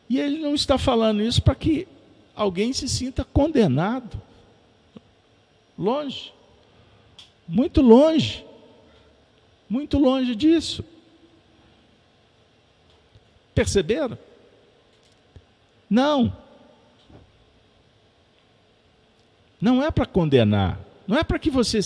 E 0.08 0.20
ele 0.20 0.38
não 0.38 0.54
está 0.54 0.78
falando 0.78 1.20
isso 1.20 1.42
para 1.42 1.56
que 1.56 1.88
alguém 2.36 2.72
se 2.72 2.88
sinta 2.88 3.24
condenado. 3.24 4.22
Longe. 5.78 6.32
Muito 7.46 7.80
longe. 7.80 8.44
Muito 9.68 9.98
longe 9.98 10.34
disso. 10.34 10.84
Perceberam? 13.54 14.18
Não. 15.88 16.36
Não 19.60 19.82
é 19.82 19.90
para 19.90 20.06
condenar. 20.06 20.78
Não 21.06 21.16
é 21.16 21.24
para 21.24 21.38
que 21.38 21.50
você 21.50 21.80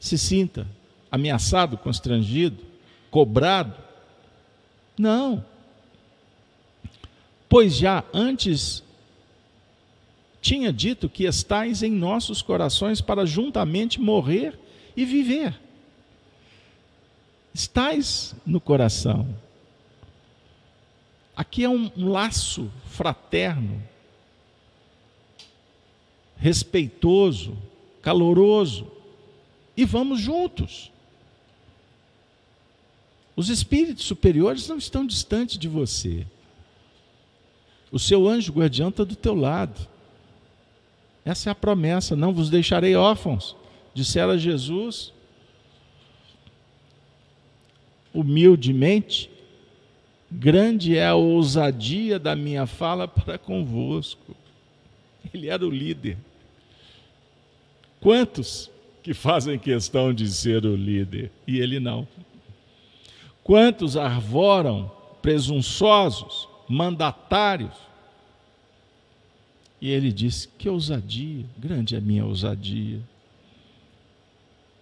se 0.00 0.18
sinta 0.18 0.66
ameaçado, 1.10 1.76
constrangido, 1.76 2.64
cobrado. 3.10 3.74
Não. 4.98 5.44
Pois 7.48 7.76
já 7.76 8.04
antes 8.12 8.82
tinha 10.48 10.72
dito 10.72 11.08
que 11.08 11.24
estais 11.24 11.82
em 11.82 11.90
nossos 11.90 12.40
corações 12.40 13.00
para 13.00 13.26
juntamente 13.26 14.00
morrer 14.00 14.58
e 14.96 15.04
viver 15.04 15.58
estais 17.58 18.36
no 18.46 18.60
coração. 18.60 19.28
Aqui 21.34 21.64
é 21.64 21.68
um, 21.68 21.90
laço 21.96 22.70
fraterno, 22.86 23.82
respeitoso, 26.36 27.58
caloroso, 28.00 28.88
e 29.76 29.84
vamos 29.84 30.20
juntos. 30.20 30.92
Os 33.34 33.48
espíritos 33.48 34.04
superiores 34.04 34.68
não 34.68 34.78
estão 34.78 35.04
distantes 35.04 35.58
de 35.58 35.66
você. 35.66 36.24
O 37.90 37.98
seu 37.98 38.28
anjo 38.28 38.52
guardião 38.52 38.88
está 38.88 39.02
do 39.02 39.16
teu 39.16 39.34
lado. 39.34 39.88
Essa 41.24 41.50
é 41.50 41.52
a 41.52 41.54
promessa: 41.54 42.16
não 42.16 42.32
vos 42.32 42.50
deixarei 42.50 42.94
órfãos, 42.96 43.56
dissera 43.94 44.38
Jesus 44.38 45.12
humildemente, 48.18 49.30
grande 50.30 50.96
é 50.96 51.06
a 51.06 51.14
ousadia 51.14 52.18
da 52.18 52.34
minha 52.34 52.66
fala 52.66 53.06
para 53.06 53.38
convosco. 53.38 54.34
Ele 55.32 55.48
era 55.48 55.64
o 55.64 55.70
líder. 55.70 56.16
Quantos 58.00 58.70
que 59.02 59.14
fazem 59.14 59.58
questão 59.58 60.12
de 60.12 60.28
ser 60.28 60.64
o 60.64 60.74
líder 60.74 61.30
e 61.46 61.60
ele 61.60 61.78
não? 61.78 62.06
Quantos 63.44 63.96
arvoram 63.96 64.90
presunçosos, 65.22 66.48
mandatários? 66.68 67.87
E 69.80 69.90
ele 69.90 70.12
disse: 70.12 70.48
Que 70.48 70.68
ousadia, 70.68 71.44
grande 71.56 71.94
é 71.94 71.98
a 71.98 72.00
minha 72.00 72.24
ousadia. 72.24 73.00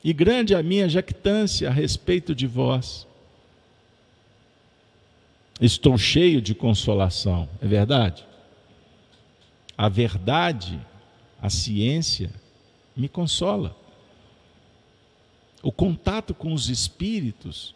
E 0.02 0.12
grande 0.12 0.54
é 0.54 0.56
a 0.56 0.62
minha 0.62 0.88
jactância 0.88 1.68
a 1.68 1.72
respeito 1.72 2.34
de 2.34 2.46
vós. 2.46 3.06
Estou 5.60 5.96
cheio 5.96 6.40
de 6.40 6.54
consolação, 6.54 7.48
é 7.60 7.66
verdade? 7.66 8.24
A 9.76 9.88
verdade, 9.88 10.78
a 11.40 11.50
ciência, 11.50 12.30
me 12.94 13.08
consola. 13.08 13.76
O 15.62 15.72
contato 15.72 16.34
com 16.34 16.52
os 16.52 16.68
espíritos 16.68 17.74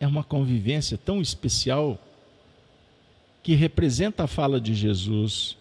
é 0.00 0.06
uma 0.06 0.24
convivência 0.24 0.96
tão 0.96 1.20
especial 1.20 1.98
que 3.42 3.54
representa 3.54 4.24
a 4.24 4.26
fala 4.26 4.60
de 4.60 4.74
Jesus 4.74 5.56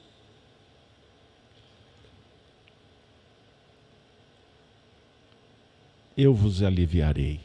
eu 6.17 6.33
vos 6.33 6.63
aliviarei. 6.63 7.39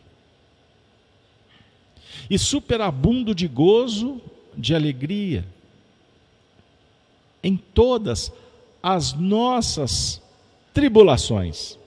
e 2.30 2.38
superabundo 2.38 3.34
de 3.34 3.48
gozo, 3.48 4.20
de 4.56 4.74
alegria, 4.74 5.44
em 7.42 7.56
todas 7.56 8.32
as 8.82 9.12
nossas 9.12 10.22
tribulações. 10.72 11.78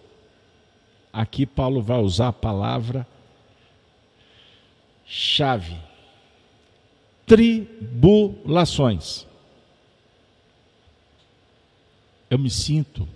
Aqui 1.11 1.45
Paulo 1.45 1.81
vai 1.81 1.99
usar 1.99 2.27
a 2.27 2.33
palavra 2.33 3.07
chave: 5.05 5.77
tribulações. 7.25 9.25
Eu 12.29 12.39
me 12.39 12.49
sinto, 12.49 13.07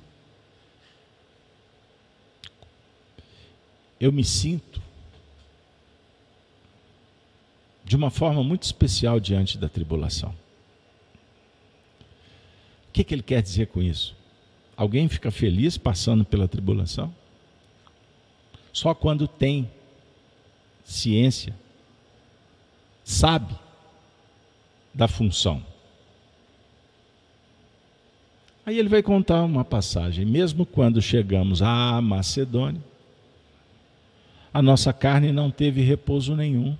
eu 3.99 4.11
me 4.11 4.23
sinto 4.23 4.81
de 7.83 7.95
uma 7.95 8.11
forma 8.11 8.43
muito 8.43 8.63
especial 8.63 9.19
diante 9.19 9.57
da 9.57 9.67
tribulação. 9.67 10.29
O 12.87 12.91
que, 12.93 13.03
que 13.03 13.15
ele 13.15 13.23
quer 13.23 13.41
dizer 13.41 13.67
com 13.67 13.81
isso? 13.81 14.15
Alguém 14.77 15.09
fica 15.09 15.31
feliz 15.31 15.75
passando 15.75 16.23
pela 16.23 16.47
tribulação? 16.47 17.13
Só 18.71 18.93
quando 18.93 19.27
tem 19.27 19.69
ciência, 20.83 21.55
sabe 23.09 23.55
da 24.93 25.07
função. 25.07 25.65
Aí 28.63 28.77
ele 28.77 28.87
vai 28.87 29.01
contar 29.01 29.43
uma 29.43 29.65
passagem. 29.65 30.25
Mesmo 30.25 30.63
quando 30.63 31.01
chegamos 31.01 31.63
à 31.63 31.99
Macedônia, 32.01 32.83
a 34.53 34.61
nossa 34.61 34.93
carne 34.93 35.31
não 35.31 35.49
teve 35.49 35.81
repouso 35.81 36.35
nenhum. 36.35 36.77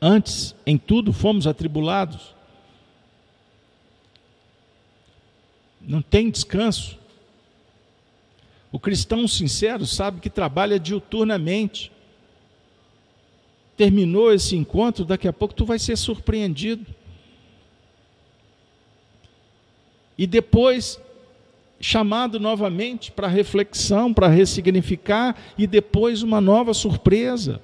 Antes, 0.00 0.54
em 0.66 0.76
tudo, 0.76 1.10
fomos 1.10 1.46
atribulados. 1.46 2.34
Não 5.80 6.02
tem 6.02 6.30
descanso. 6.30 6.98
O 8.70 8.78
cristão 8.78 9.26
sincero 9.26 9.86
sabe 9.86 10.20
que 10.20 10.28
trabalha 10.28 10.78
diuturnamente. 10.78 11.90
Terminou 13.76 14.32
esse 14.32 14.56
encontro, 14.56 15.04
daqui 15.04 15.28
a 15.28 15.32
pouco 15.32 15.54
tu 15.54 15.64
vai 15.64 15.78
ser 15.78 15.96
surpreendido. 15.96 16.86
E 20.16 20.26
depois 20.26 20.98
chamado 21.80 22.40
novamente 22.40 23.12
para 23.12 23.28
reflexão, 23.28 24.12
para 24.12 24.28
ressignificar 24.28 25.36
e 25.58 25.66
depois 25.66 26.22
uma 26.22 26.40
nova 26.40 26.72
surpresa. 26.72 27.60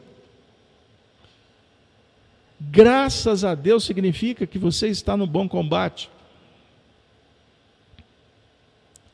Graças 2.61 3.45
a 3.45 3.55
Deus 3.55 3.85
significa 3.85 4.47
que 4.47 4.59
você 4.59 4.89
está 4.89 5.17
no 5.17 5.27
bom 5.27 5.49
combate. 5.49 6.11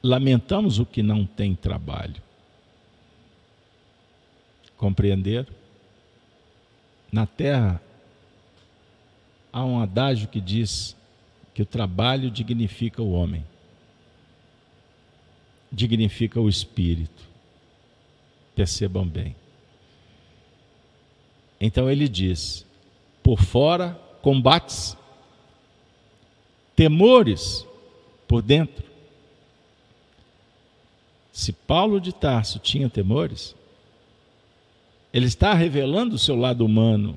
Lamentamos 0.03 0.79
o 0.79 0.87
que 0.87 1.03
não 1.03 1.25
tem 1.25 1.55
trabalho. 1.55 2.21
Compreender? 4.77 5.47
Na 7.11 7.27
terra 7.27 7.81
há 9.53 9.65
um 9.65 9.81
adágio 9.81 10.29
que 10.29 10.41
diz 10.41 10.97
que 11.55 11.63
o 11.63 11.67
trabalho 11.67 12.31
dignifica 12.31 13.03
o 13.03 13.13
homem, 13.13 13.45
dignifica 15.73 16.41
o 16.41 16.49
espírito. 16.49 17.27
Percebam 18.55 19.07
bem. 19.07 19.35
Então 21.61 21.91
ele 21.91 22.09
diz: 22.09 22.67
por 23.23 23.41
fora 23.41 24.01
combates, 24.23 24.97
temores 26.77 27.67
por 28.27 28.43
dentro. 28.43 28.87
Se 31.33 31.53
Paulo 31.53 32.01
de 32.01 32.13
Tarso 32.13 32.59
tinha 32.59 32.89
temores, 32.89 33.55
ele 35.13 35.27
está 35.27 35.55
revelando 35.55 36.17
o 36.17 36.19
seu 36.19 36.37
lado 36.37 36.65
humano. 36.65 37.17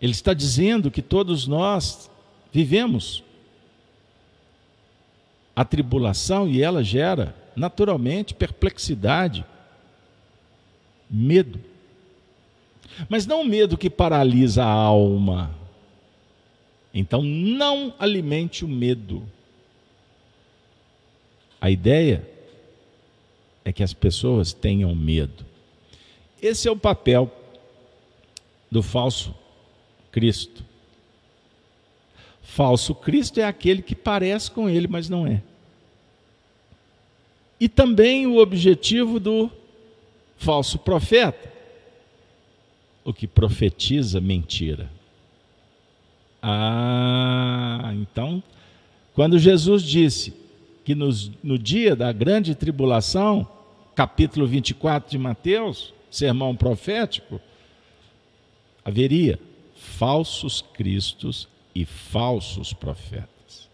Ele 0.00 0.12
está 0.12 0.32
dizendo 0.32 0.90
que 0.90 1.02
todos 1.02 1.46
nós 1.46 2.10
vivemos 2.52 3.22
a 5.54 5.64
tribulação 5.64 6.48
e 6.48 6.62
ela 6.62 6.82
gera 6.82 7.34
naturalmente 7.54 8.34
perplexidade, 8.34 9.44
medo. 11.08 11.60
Mas 13.08 13.26
não 13.26 13.44
medo 13.44 13.78
que 13.78 13.88
paralisa 13.88 14.64
a 14.64 14.70
alma. 14.70 15.50
Então 16.92 17.22
não 17.22 17.94
alimente 17.98 18.64
o 18.64 18.68
medo. 18.68 19.22
A 21.60 21.70
ideia 21.70 22.26
é 23.64 23.72
que 23.72 23.82
as 23.82 23.92
pessoas 23.92 24.52
tenham 24.52 24.94
medo. 24.94 25.44
Esse 26.46 26.68
é 26.68 26.70
o 26.70 26.76
papel 26.76 27.28
do 28.70 28.80
falso 28.80 29.34
Cristo. 30.12 30.64
Falso 32.40 32.94
Cristo 32.94 33.40
é 33.40 33.44
aquele 33.44 33.82
que 33.82 33.96
parece 33.96 34.48
com 34.50 34.68
ele, 34.68 34.86
mas 34.86 35.08
não 35.08 35.26
é. 35.26 35.42
E 37.58 37.68
também 37.68 38.28
o 38.28 38.36
objetivo 38.36 39.18
do 39.18 39.50
falso 40.36 40.78
profeta, 40.78 41.52
o 43.04 43.12
que 43.12 43.26
profetiza 43.26 44.20
mentira. 44.20 44.88
Ah, 46.40 47.92
então, 47.96 48.40
quando 49.14 49.36
Jesus 49.36 49.82
disse 49.82 50.32
que 50.84 50.94
nos, 50.94 51.32
no 51.42 51.58
dia 51.58 51.96
da 51.96 52.12
grande 52.12 52.54
tribulação, 52.54 53.48
capítulo 53.96 54.46
24 54.46 55.10
de 55.10 55.18
Mateus, 55.18 55.95
sermão 56.16 56.56
profético, 56.56 57.40
haveria 58.84 59.38
falsos 59.74 60.62
cristos 60.62 61.46
e 61.74 61.84
falsos 61.84 62.72
profetas. 62.72 63.68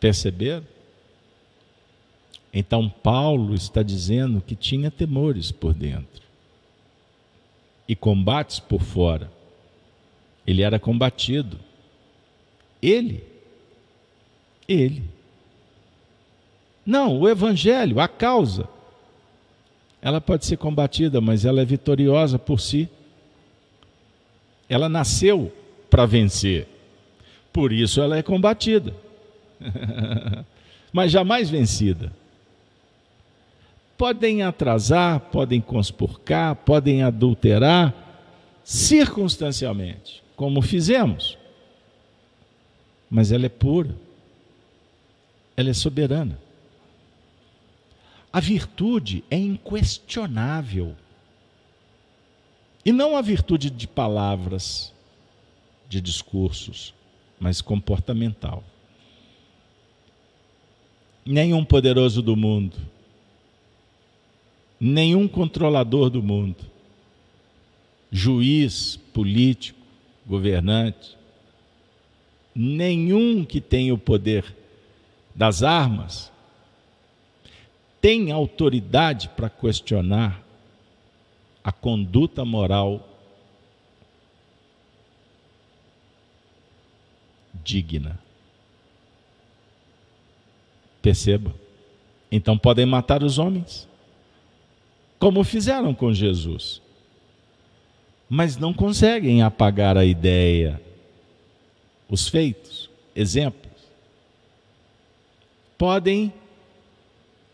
Perceberam? 0.00 0.66
Então 2.52 2.88
Paulo 2.88 3.54
está 3.54 3.82
dizendo 3.82 4.42
que 4.42 4.56
tinha 4.56 4.90
temores 4.90 5.52
por 5.52 5.72
dentro 5.72 6.22
e 7.88 7.94
combates 7.94 8.58
por 8.58 8.82
fora. 8.82 9.30
Ele 10.46 10.62
era 10.62 10.78
combatido. 10.78 11.58
Ele. 12.82 13.24
Ele. 14.68 15.04
Não, 16.84 17.20
o 17.20 17.28
Evangelho, 17.28 18.00
a 18.00 18.08
causa, 18.08 18.68
ela 20.02 20.20
pode 20.20 20.44
ser 20.44 20.56
combatida, 20.56 21.20
mas 21.20 21.44
ela 21.44 21.62
é 21.62 21.64
vitoriosa 21.64 22.36
por 22.36 22.60
si. 22.60 22.88
Ela 24.68 24.88
nasceu 24.88 25.52
para 25.88 26.04
vencer, 26.04 26.66
por 27.52 27.72
isso 27.72 28.00
ela 28.00 28.16
é 28.16 28.22
combatida, 28.22 28.92
mas 30.92 31.12
jamais 31.12 31.48
vencida. 31.48 32.12
Podem 33.96 34.42
atrasar, 34.42 35.20
podem 35.20 35.60
conspurcar, 35.60 36.56
podem 36.56 37.02
adulterar, 37.02 37.94
circunstancialmente, 38.64 40.22
como 40.34 40.62
fizemos, 40.62 41.38
mas 43.08 43.30
ela 43.30 43.46
é 43.46 43.50
pura, 43.50 43.94
ela 45.56 45.70
é 45.70 45.74
soberana. 45.74 46.38
A 48.32 48.40
virtude 48.40 49.22
é 49.30 49.36
inquestionável. 49.36 50.96
E 52.84 52.90
não 52.90 53.14
a 53.14 53.20
virtude 53.20 53.68
de 53.68 53.86
palavras, 53.86 54.92
de 55.88 56.00
discursos, 56.00 56.94
mas 57.38 57.60
comportamental. 57.60 58.64
Nenhum 61.24 61.64
poderoso 61.64 62.22
do 62.22 62.34
mundo, 62.34 62.76
nenhum 64.80 65.28
controlador 65.28 66.08
do 66.08 66.22
mundo, 66.22 66.64
juiz, 68.10 68.96
político, 69.12 69.78
governante, 70.26 71.16
nenhum 72.54 73.44
que 73.44 73.60
tenha 73.60 73.94
o 73.94 73.98
poder 73.98 74.56
das 75.34 75.62
armas 75.62 76.32
tem 78.02 78.32
autoridade 78.32 79.30
para 79.30 79.48
questionar 79.48 80.42
a 81.64 81.70
conduta 81.72 82.44
moral 82.44 83.08
digna. 87.64 88.18
Perceba. 91.00 91.54
Então 92.30 92.58
podem 92.58 92.84
matar 92.84 93.22
os 93.22 93.38
homens, 93.38 93.88
como 95.18 95.44
fizeram 95.44 95.94
com 95.94 96.12
Jesus. 96.12 96.82
mas 98.34 98.56
não 98.56 98.72
conseguem 98.72 99.42
apagar 99.42 99.94
a 99.98 100.06
ideia, 100.06 100.80
os 102.08 102.28
feitos, 102.28 102.88
exemplos. 103.14 103.70
Podem 105.76 106.32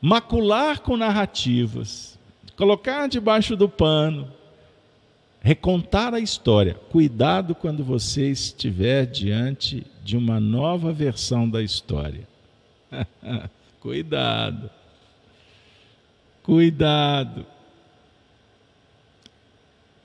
macular 0.00 0.80
com 0.80 0.96
narrativas, 0.96 2.18
colocar 2.56 3.08
debaixo 3.08 3.56
do 3.56 3.68
pano, 3.68 4.32
recontar 5.40 6.14
a 6.14 6.20
história. 6.20 6.74
Cuidado 6.74 7.54
quando 7.54 7.84
você 7.84 8.30
estiver 8.30 9.06
diante 9.06 9.86
de 10.04 10.16
uma 10.16 10.40
nova 10.40 10.92
versão 10.92 11.48
da 11.48 11.62
história. 11.62 12.26
Cuidado. 13.80 14.70
Cuidado. 16.42 17.46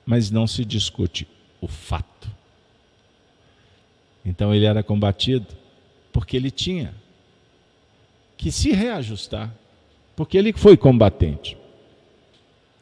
Mas 0.04 0.30
não 0.30 0.46
se 0.46 0.64
discute 0.64 1.26
o 1.60 1.66
fato. 1.66 2.30
Então 4.24 4.54
ele 4.54 4.64
era 4.64 4.82
combatido 4.82 5.46
porque 6.12 6.36
ele 6.36 6.50
tinha 6.50 6.94
que 8.36 8.52
se 8.52 8.72
reajustar, 8.72 9.52
porque 10.16 10.38
ele 10.38 10.52
foi 10.52 10.76
combatente. 10.76 11.56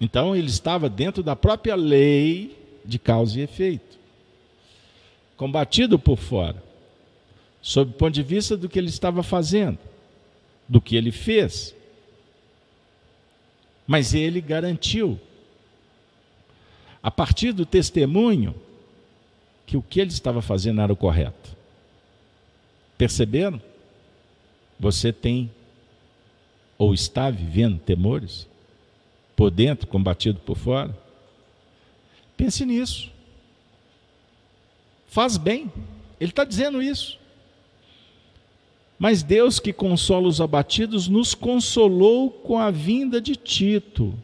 Então 0.00 0.34
ele 0.34 0.48
estava 0.48 0.88
dentro 0.88 1.22
da 1.22 1.36
própria 1.36 1.74
lei 1.74 2.56
de 2.84 2.98
causa 2.98 3.38
e 3.38 3.42
efeito. 3.42 3.98
Combatido 5.36 5.98
por 5.98 6.18
fora, 6.18 6.62
sob 7.60 7.92
o 7.92 7.94
ponto 7.94 8.12
de 8.12 8.22
vista 8.22 8.56
do 8.56 8.68
que 8.68 8.78
ele 8.78 8.88
estava 8.88 9.22
fazendo, 9.22 9.78
do 10.68 10.80
que 10.80 10.96
ele 10.96 11.12
fez. 11.12 11.74
Mas 13.86 14.14
ele 14.14 14.40
garantiu, 14.40 15.18
a 17.02 17.10
partir 17.10 17.52
do 17.52 17.66
testemunho, 17.66 18.54
que 19.66 19.76
o 19.76 19.82
que 19.82 20.00
ele 20.00 20.10
estava 20.10 20.42
fazendo 20.42 20.80
era 20.80 20.92
o 20.92 20.96
correto. 20.96 21.56
Perceberam? 22.98 23.60
Você 24.78 25.12
tem 25.12 25.50
ou 26.82 26.92
está 26.92 27.30
vivendo 27.30 27.78
temores? 27.78 28.48
por 29.42 29.50
dentro, 29.50 29.88
combatido 29.88 30.38
por 30.40 30.56
fora. 30.56 30.96
Pense 32.36 32.64
nisso. 32.64 33.10
Faz 35.08 35.36
bem. 35.36 35.70
Ele 36.20 36.30
está 36.30 36.44
dizendo 36.44 36.82
isso. 36.82 37.18
Mas 38.98 39.22
Deus 39.22 39.58
que 39.58 39.72
consola 39.72 40.28
os 40.28 40.40
abatidos 40.40 41.08
nos 41.08 41.34
consolou 41.34 42.30
com 42.30 42.56
a 42.56 42.70
vinda 42.70 43.20
de 43.20 43.34
Tito, 43.34 44.14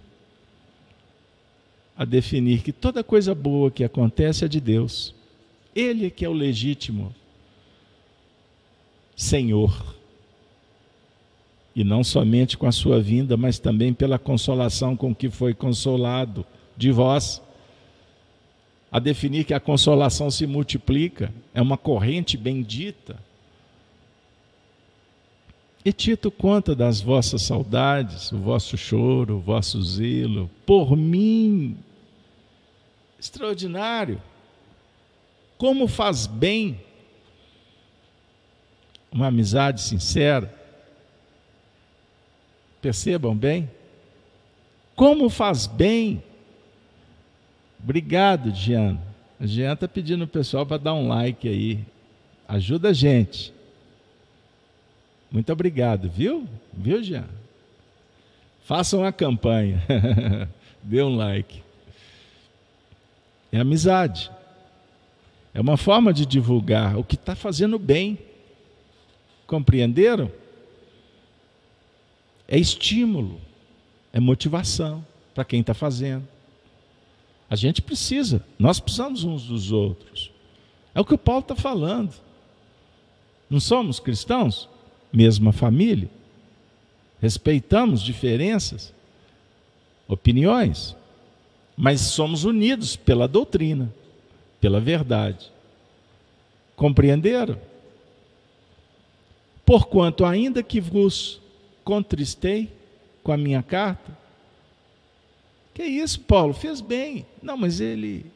a 1.97 2.05
definir 2.05 2.62
que 2.62 2.71
toda 2.71 3.03
coisa 3.03 3.35
boa 3.35 3.73
que 3.73 3.83
acontece 3.83 4.44
é 4.44 4.49
de 4.49 4.61
Deus. 4.61 5.12
Ele 5.75 6.07
é 6.07 6.11
que 6.11 6.25
é 6.25 6.29
o 6.29 6.33
legítimo 6.33 7.12
Senhor 9.16 9.98
e 11.79 11.85
não 11.85 12.03
somente 12.03 12.59
com 12.59 12.67
a 12.67 12.73
sua 12.73 13.01
vinda, 13.01 13.37
mas 13.37 13.61
também 13.61 13.95
pela 13.95 14.19
consolação 14.19 14.97
com 14.97 15.14
que 15.14 15.31
foi 15.31 15.55
consolado 15.55 16.45
de 16.77 16.91
vós. 16.91 17.41
A 18.91 18.99
definir 18.99 19.45
que 19.45 19.55
a 19.55 19.61
consolação 19.61 20.29
se 20.29 20.45
multiplica, 20.45 21.33
é 21.55 21.62
uma 21.62 21.79
corrente 21.79 22.37
bendita. 22.37 23.23
E 25.85 25.93
Tito 25.93 26.33
conta 26.33 26.75
das 26.75 27.01
vossas 27.01 27.43
saudades, 27.43 28.33
o 28.33 28.38
vosso 28.38 28.77
choro, 28.77 29.37
o 29.37 29.41
vosso 29.41 29.81
zelo, 29.81 30.51
por 30.67 30.97
mim. 30.97 31.77
Extraordinário. 33.21 34.21
Como 35.57 35.87
faz 35.87 36.27
bem 36.27 36.81
uma 39.12 39.29
amizade 39.29 39.81
sincera. 39.81 40.58
Percebam 42.81 43.37
bem? 43.37 43.71
Como 44.95 45.29
faz 45.29 45.67
bem. 45.67 46.23
Obrigado, 47.83 48.51
Jean. 48.51 48.99
A 49.41 49.47
Jean 49.47 49.75
está 49.75 49.87
pedindo 49.87 50.25
o 50.25 50.29
pessoal 50.29 50.67
para 50.67 50.79
dar 50.79 50.95
um 50.95 51.09
like 51.09 51.49
aí. 51.49 51.85
Ajuda 52.49 52.88
a 52.88 52.93
gente. 52.93 53.53
Muito 55.31 55.53
obrigado, 55.53 56.09
viu? 56.09 56.49
Viu, 56.73 57.03
Jean? 57.03 57.27
Façam 58.64 59.05
a 59.05 59.12
campanha. 59.12 59.83
Dê 60.83 61.03
um 61.03 61.14
like. 61.14 61.62
É 63.53 63.59
amizade. 63.59 64.31
É 65.55 65.61
uma 65.61 65.77
forma 65.77 66.12
de 66.12 66.27
divulgar 66.27 66.97
o 66.97 67.05
que 67.05 67.14
está 67.14 67.35
fazendo 67.35 67.79
bem. 67.79 68.19
Compreenderam? 69.47 70.31
É 72.49 72.59
estímulo, 72.59 73.39
é 74.13 74.19
motivação 74.19 75.05
para 75.35 75.45
quem 75.45 75.61
está 75.61 75.75
fazendo. 75.75 76.27
A 77.51 77.55
gente 77.55 77.83
precisa, 77.83 78.45
nós 78.59 78.81
precisamos 78.81 79.23
uns 79.23 79.45
dos 79.45 79.71
outros. 79.71 80.33
É 80.95 81.01
o 81.01 81.05
que 81.05 81.15
o 81.15 81.19
Paulo 81.19 81.43
está 81.43 81.55
falando. 81.55 82.13
Não 83.49 83.61
somos 83.61 84.01
cristãos? 84.01 84.69
Mesma 85.13 85.53
família. 85.53 86.11
Respeitamos 87.21 88.03
diferenças, 88.03 88.95
opiniões, 90.07 90.97
mas 91.77 92.01
somos 92.01 92.45
unidos 92.45 92.97
pela 92.97 93.29
doutrina, 93.29 93.93
pela 94.61 94.81
verdade. 94.81 95.51
Compreenderam? 96.77 97.59
Porquanto, 99.65 100.25
ainda 100.25 100.63
que 100.63 100.81
vos 100.81 101.41
contristei 101.88 102.70
com 103.24 103.33
a 103.33 103.37
minha 103.38 103.62
carta? 103.62 104.14
Que 105.72 105.83
isso, 105.83 106.20
Paulo? 106.20 106.53
Fez 106.53 106.83
bem. 106.83 107.24
Não, 107.42 107.57
mas 107.57 107.81
ele. 107.81 108.27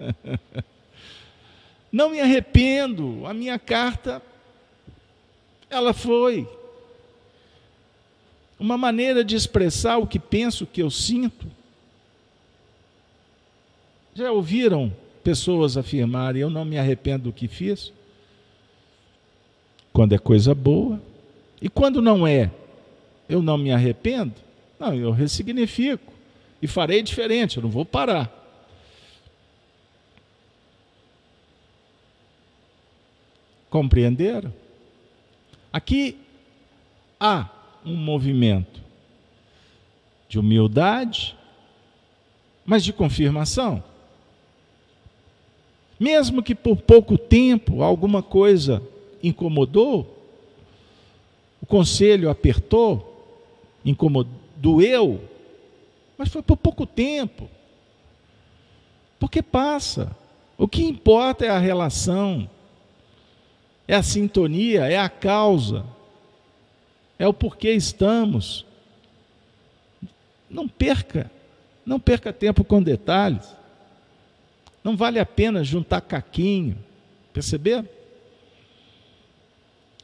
Não 1.92 2.10
me 2.10 2.20
arrependo. 2.20 3.24
A 3.26 3.32
minha 3.32 3.60
carta, 3.60 4.20
ela 5.70 5.94
foi 5.94 6.48
uma 8.58 8.76
maneira 8.76 9.24
de 9.24 9.36
expressar 9.36 9.98
o 9.98 10.06
que 10.06 10.18
penso, 10.18 10.64
o 10.64 10.66
que 10.66 10.82
eu 10.82 10.90
sinto. 10.90 11.46
Já 14.16 14.32
ouviram 14.32 14.92
pessoas 15.22 15.76
afirmarem: 15.76 16.42
Eu 16.42 16.50
não 16.50 16.64
me 16.64 16.76
arrependo 16.76 17.24
do 17.24 17.32
que 17.32 17.46
fiz? 17.46 17.92
Quando 19.92 20.12
é 20.12 20.18
coisa 20.18 20.52
boa. 20.56 21.00
E 21.60 21.68
quando 21.68 22.00
não 22.00 22.26
é, 22.26 22.50
eu 23.28 23.42
não 23.42 23.58
me 23.58 23.72
arrependo? 23.72 24.34
Não, 24.78 24.94
eu 24.94 25.10
ressignifico 25.10 26.12
e 26.62 26.66
farei 26.66 27.02
diferente, 27.02 27.56
eu 27.56 27.62
não 27.62 27.70
vou 27.70 27.84
parar. 27.84 28.32
Compreenderam? 33.68 34.52
Aqui 35.72 36.16
há 37.20 37.48
um 37.84 37.94
movimento 37.94 38.80
de 40.28 40.38
humildade, 40.38 41.36
mas 42.64 42.84
de 42.84 42.92
confirmação. 42.92 43.82
Mesmo 45.98 46.42
que 46.42 46.54
por 46.54 46.76
pouco 46.76 47.18
tempo 47.18 47.82
alguma 47.82 48.22
coisa 48.22 48.82
incomodou, 49.22 50.17
conselho 51.68 52.30
apertou, 52.30 53.38
incomodou, 53.84 54.32
doeu, 54.56 55.22
mas 56.16 56.28
foi 56.28 56.42
por 56.42 56.56
pouco 56.56 56.84
tempo. 56.84 57.48
Porque 59.18 59.42
passa. 59.42 60.16
O 60.56 60.66
que 60.66 60.82
importa 60.82 61.44
é 61.44 61.48
a 61.48 61.58
relação, 61.58 62.50
é 63.86 63.94
a 63.94 64.02
sintonia, 64.02 64.86
é 64.86 64.98
a 64.98 65.08
causa, 65.08 65.84
é 67.16 67.28
o 67.28 67.32
porquê 67.32 67.70
estamos. 67.70 68.66
Não 70.50 70.66
perca, 70.66 71.30
não 71.86 72.00
perca 72.00 72.32
tempo 72.32 72.64
com 72.64 72.82
detalhes. 72.82 73.56
Não 74.82 74.96
vale 74.96 75.20
a 75.20 75.26
pena 75.26 75.62
juntar 75.62 76.00
caquinho, 76.00 76.76
perceberam? 77.32 77.88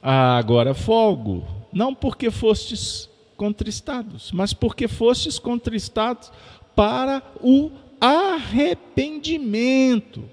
Ah, 0.00 0.36
agora 0.36 0.74
folgo, 0.74 1.46
não 1.74 1.94
porque 1.94 2.30
fostes 2.30 3.10
contristados, 3.36 4.32
mas 4.32 4.54
porque 4.54 4.88
fostes 4.88 5.38
contristados 5.38 6.32
para 6.74 7.22
o 7.40 7.70
arrependimento. 8.00 10.28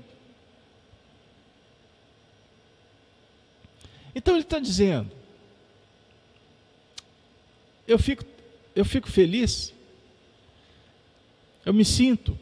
Então 4.14 4.36
ele 4.36 4.44
está 4.44 4.60
dizendo: 4.60 5.10
eu 7.88 7.98
fico, 7.98 8.24
eu 8.76 8.86
fico 8.86 9.10
feliz, 9.10 9.74
eu 11.66 11.74
me 11.74 11.84
sinto 11.84 12.38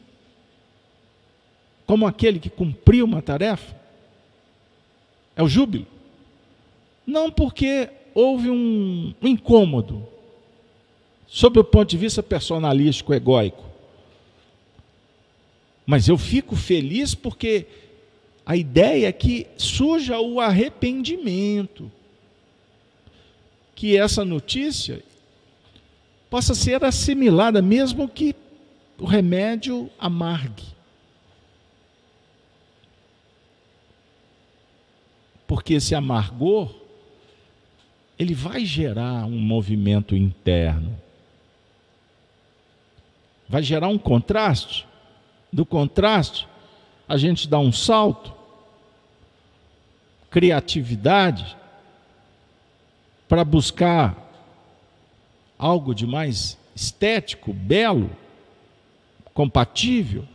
como 1.85 2.05
aquele 2.05 2.37
que 2.39 2.49
cumpriu 2.49 3.05
uma 3.05 3.21
tarefa? 3.21 3.79
É 5.35 5.41
o 5.41 5.47
júbilo? 5.47 5.87
Não 7.03 7.31
porque 7.31 7.89
houve 8.19 8.49
um 8.49 9.13
incômodo, 9.21 10.05
sob 11.25 11.59
o 11.59 11.63
ponto 11.63 11.89
de 11.89 11.97
vista 11.97 12.21
personalístico, 12.21 13.13
egóico. 13.13 13.63
Mas 15.85 16.07
eu 16.07 16.17
fico 16.17 16.55
feliz 16.55 17.15
porque 17.15 17.65
a 18.45 18.55
ideia 18.55 19.07
é 19.07 19.11
que 19.11 19.47
surja 19.57 20.19
o 20.19 20.39
arrependimento. 20.39 21.89
Que 23.73 23.97
essa 23.97 24.25
notícia 24.25 25.01
possa 26.29 26.53
ser 26.53 26.83
assimilada, 26.83 27.61
mesmo 27.61 28.09
que 28.09 28.35
o 28.97 29.05
remédio 29.05 29.89
amargue. 29.97 30.65
Porque 35.47 35.75
esse 35.75 35.95
amargor, 35.95 36.75
ele 38.19 38.33
vai 38.33 38.65
gerar 38.65 39.25
um 39.25 39.39
movimento 39.39 40.13
interno. 40.13 40.93
Vai 43.47 43.63
gerar 43.63 43.87
um 43.87 43.97
contraste. 43.97 44.85
Do 45.51 45.65
contraste, 45.65 46.45
a 47.07 47.15
gente 47.15 47.47
dá 47.47 47.57
um 47.57 47.71
salto, 47.71 48.33
criatividade, 50.29 51.57
para 53.27 53.45
buscar 53.45 54.15
algo 55.57 55.95
de 55.95 56.05
mais 56.05 56.57
estético, 56.75 57.53
belo, 57.53 58.11
compatível. 59.33 60.27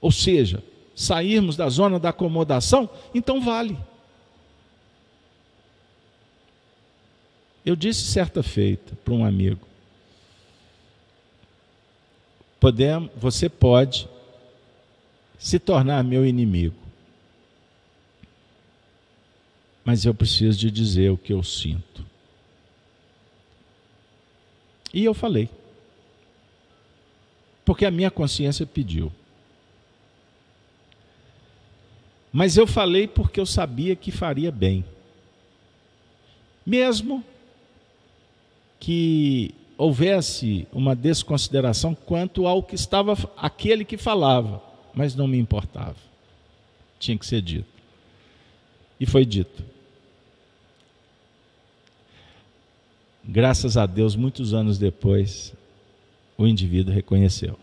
Ou 0.00 0.12
seja, 0.12 0.62
sairmos 0.94 1.56
da 1.56 1.68
zona 1.70 1.98
da 1.98 2.10
acomodação, 2.10 2.90
então 3.14 3.40
vale. 3.40 3.76
Eu 7.68 7.76
disse 7.76 8.00
certa 8.00 8.42
feita 8.42 8.96
para 9.04 9.12
um 9.12 9.22
amigo: 9.22 9.68
podemos, 12.58 13.10
você 13.14 13.46
pode 13.46 14.08
se 15.38 15.58
tornar 15.58 16.02
meu 16.02 16.24
inimigo, 16.24 16.78
mas 19.84 20.06
eu 20.06 20.14
preciso 20.14 20.58
de 20.58 20.70
dizer 20.70 21.10
o 21.10 21.18
que 21.18 21.30
eu 21.30 21.42
sinto. 21.42 22.06
E 24.94 25.04
eu 25.04 25.12
falei, 25.12 25.50
porque 27.66 27.84
a 27.84 27.90
minha 27.90 28.10
consciência 28.10 28.64
pediu. 28.64 29.12
Mas 32.32 32.56
eu 32.56 32.66
falei 32.66 33.06
porque 33.06 33.38
eu 33.38 33.44
sabia 33.44 33.94
que 33.94 34.10
faria 34.10 34.50
bem. 34.50 34.86
Mesmo 36.64 37.22
que 38.80 39.54
houvesse 39.76 40.66
uma 40.72 40.94
desconsideração 40.94 41.94
quanto 41.94 42.46
ao 42.46 42.62
que 42.62 42.74
estava 42.74 43.14
aquele 43.36 43.84
que 43.84 43.96
falava, 43.96 44.62
mas 44.92 45.14
não 45.14 45.28
me 45.28 45.38
importava. 45.38 45.96
Tinha 46.98 47.16
que 47.16 47.26
ser 47.26 47.40
dito. 47.40 47.68
E 48.98 49.06
foi 49.06 49.24
dito. 49.24 49.62
Graças 53.24 53.76
a 53.76 53.86
Deus, 53.86 54.16
muitos 54.16 54.52
anos 54.54 54.78
depois, 54.78 55.54
o 56.36 56.46
indivíduo 56.46 56.92
reconheceu. 56.92 57.58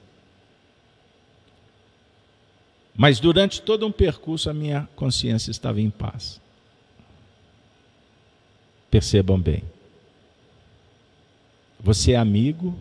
Mas 2.96 3.20
durante 3.20 3.62
todo 3.62 3.86
um 3.86 3.92
percurso, 3.92 4.50
a 4.50 4.54
minha 4.54 4.88
consciência 4.96 5.52
estava 5.52 5.82
em 5.82 5.90
paz. 5.90 6.40
Percebam 8.90 9.38
bem. 9.38 9.64
Você 11.86 12.14
é 12.14 12.16
amigo 12.16 12.76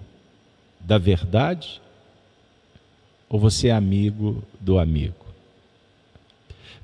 da 0.81 0.97
verdade 0.97 1.79
ou 3.29 3.38
você 3.38 3.69
é 3.69 3.73
amigo 3.73 4.43
do 4.59 4.79
amigo? 4.79 5.27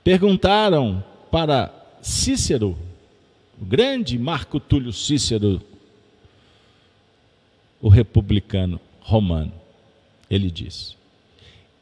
Perguntaram 0.05 1.03
para 1.31 1.75
Cícero, 2.03 2.77
o 3.59 3.65
grande 3.65 4.19
Marco 4.19 4.61
Túlio 4.61 4.93
Cícero, 4.93 5.63
o 7.81 7.89
republicano 7.89 8.79
romano. 9.01 9.55
Ele 10.29 10.51
diz: 10.51 10.99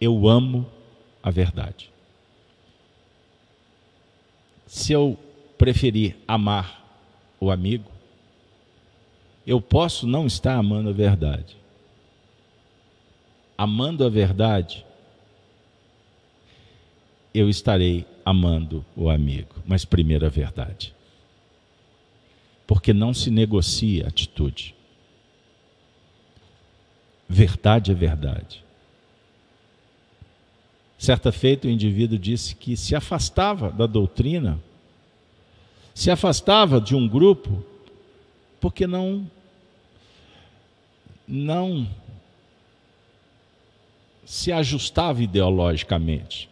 Eu 0.01 0.29
amo 0.29 0.65
a 1.21 1.33
verdade. 1.33 1.91
Se 4.69 4.93
eu 4.93 5.19
preferir 5.59 6.17
amar 6.29 6.81
o 7.41 7.51
amigo, 7.51 7.98
eu 9.49 9.63
posso 9.63 10.07
não 10.07 10.27
estar 10.27 10.57
amando 10.57 10.91
a 10.91 10.93
verdade. 10.93 11.57
Amando 13.57 14.05
a 14.05 14.09
verdade, 14.11 14.85
eu 17.33 17.49
estarei 17.49 18.05
amando 18.27 18.85
o 18.95 19.09
amigo, 19.09 19.55
mas 19.67 19.87
primeiro 19.87 20.27
a 20.27 20.29
verdade. 20.29 20.95
Porque 22.67 22.93
não 22.93 23.15
se 23.15 23.31
negocia 23.31 24.07
atitude. 24.07 24.75
Verdade 27.27 27.91
é 27.91 27.95
verdade. 27.95 28.63
Certa 30.99 31.33
feita, 31.33 31.67
o 31.67 31.71
indivíduo 31.71 32.19
disse 32.19 32.55
que 32.55 32.77
se 32.77 32.95
afastava 32.95 33.71
da 33.71 33.87
doutrina, 33.87 34.59
se 35.95 36.11
afastava 36.11 36.79
de 36.79 36.95
um 36.95 37.09
grupo, 37.09 37.65
porque 38.61 38.87
não 38.87 39.27
não 41.29 41.87
se 44.25 44.51
ajustava 44.51 45.23
ideologicamente. 45.23 46.49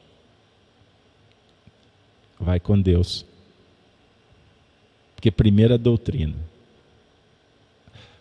Vai 2.38 2.60
com 2.60 2.80
Deus. 2.80 3.24
Porque 5.14 5.30
primeira 5.30 5.78
doutrina. 5.78 6.36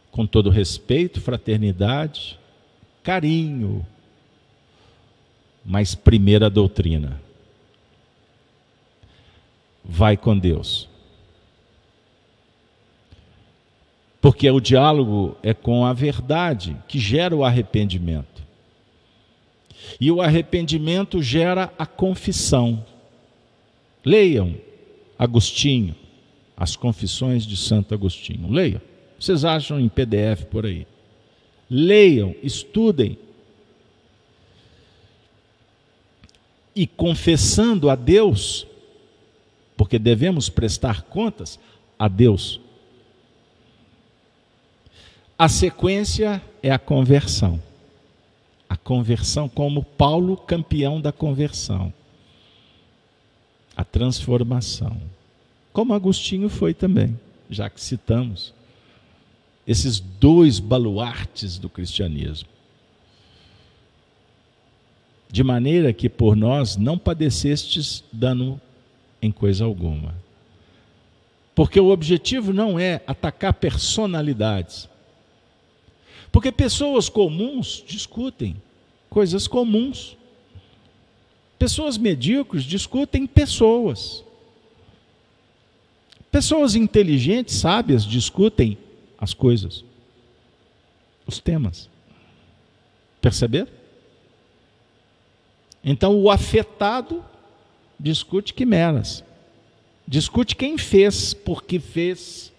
Com 0.10 0.26
todo 0.26 0.50
respeito, 0.50 1.20
fraternidade, 1.20 2.39
carinho, 3.04 3.86
mas 5.65 5.94
primeira 5.94 6.50
doutrina. 6.50 7.22
Vai 9.84 10.15
com 10.15 10.38
Deus. 10.38 10.88
Porque 14.25 14.49
o 14.49 14.59
diálogo 14.59 15.38
é 15.43 15.53
com 15.53 15.85
a 15.85 15.93
verdade 15.93 16.75
que 16.88 16.97
gera 16.97 17.35
o 17.35 17.43
arrependimento. 17.43 18.43
E 20.01 20.09
o 20.09 20.19
arrependimento 20.19 21.21
gera 21.21 21.71
a 21.77 21.85
confissão. 21.85 22.83
Leiam 24.03 24.55
Agostinho, 25.15 25.95
as 26.57 26.76
confissões 26.76 27.45
de 27.45 27.55
Santo 27.55 27.93
Agostinho. 27.93 28.51
Leiam. 28.51 28.82
Vocês 29.19 29.45
acham 29.45 29.80
em 29.80 29.88
PDF 29.88 30.45
por 30.49 30.65
aí. 30.65 30.88
Leiam, 31.69 32.34
estudem. 32.41 33.19
E 36.76 36.88
confessando 36.88 37.91
a 37.91 37.95
Deus, 37.95 38.65
porque 39.78 39.99
devemos 39.99 40.49
prestar 40.49 41.03
contas 41.03 41.59
a 41.99 42.07
Deus 42.07 42.64
a 45.38 45.49
sequência 45.49 46.41
é 46.63 46.71
a 46.71 46.79
conversão. 46.79 47.61
A 48.69 48.77
conversão, 48.77 49.49
como 49.49 49.83
Paulo, 49.83 50.38
campeão 50.38 51.01
da 51.01 51.11
conversão. 51.11 51.93
A 53.75 53.83
transformação. 53.83 54.97
Como 55.73 55.93
Agostinho 55.93 56.47
foi 56.47 56.73
também, 56.73 57.19
já 57.49 57.69
que 57.69 57.81
citamos 57.81 58.53
esses 59.67 59.99
dois 59.99 60.57
baluartes 60.59 61.57
do 61.57 61.67
cristianismo. 61.67 62.47
De 65.29 65.43
maneira 65.43 65.91
que 65.91 66.07
por 66.07 66.33
nós 66.36 66.77
não 66.77 66.97
padecestes 66.97 68.05
dano 68.09 68.61
em 69.21 69.33
coisa 69.33 69.65
alguma. 69.65 70.15
Porque 71.53 71.79
o 71.79 71.89
objetivo 71.89 72.53
não 72.53 72.79
é 72.79 73.01
atacar 73.05 73.53
personalidades 73.53 74.88
porque 76.36 76.51
pessoas 76.51 77.07
comuns 77.07 77.81
discutem 77.88 78.61
coisas 79.09 79.47
comuns. 79.47 80.17
Pessoas 81.57 81.97
medíocres 81.97 82.65
discutem 82.65 83.25
pessoas. 83.25 84.21
Pessoas 86.29 86.75
inteligentes, 86.75 87.55
sábias, 87.55 88.03
discutem 88.03 88.77
as 89.17 89.33
coisas, 89.33 89.86
os 91.25 91.39
temas. 91.39 91.89
Perceber? 93.21 93.69
Então 95.81 96.19
o 96.19 96.29
afetado 96.29 97.23
discute 97.97 98.53
quimeras, 98.53 99.23
discute 100.05 100.53
quem 100.53 100.77
fez, 100.77 101.33
por 101.33 101.63
que 101.63 101.79
fez, 101.79 102.51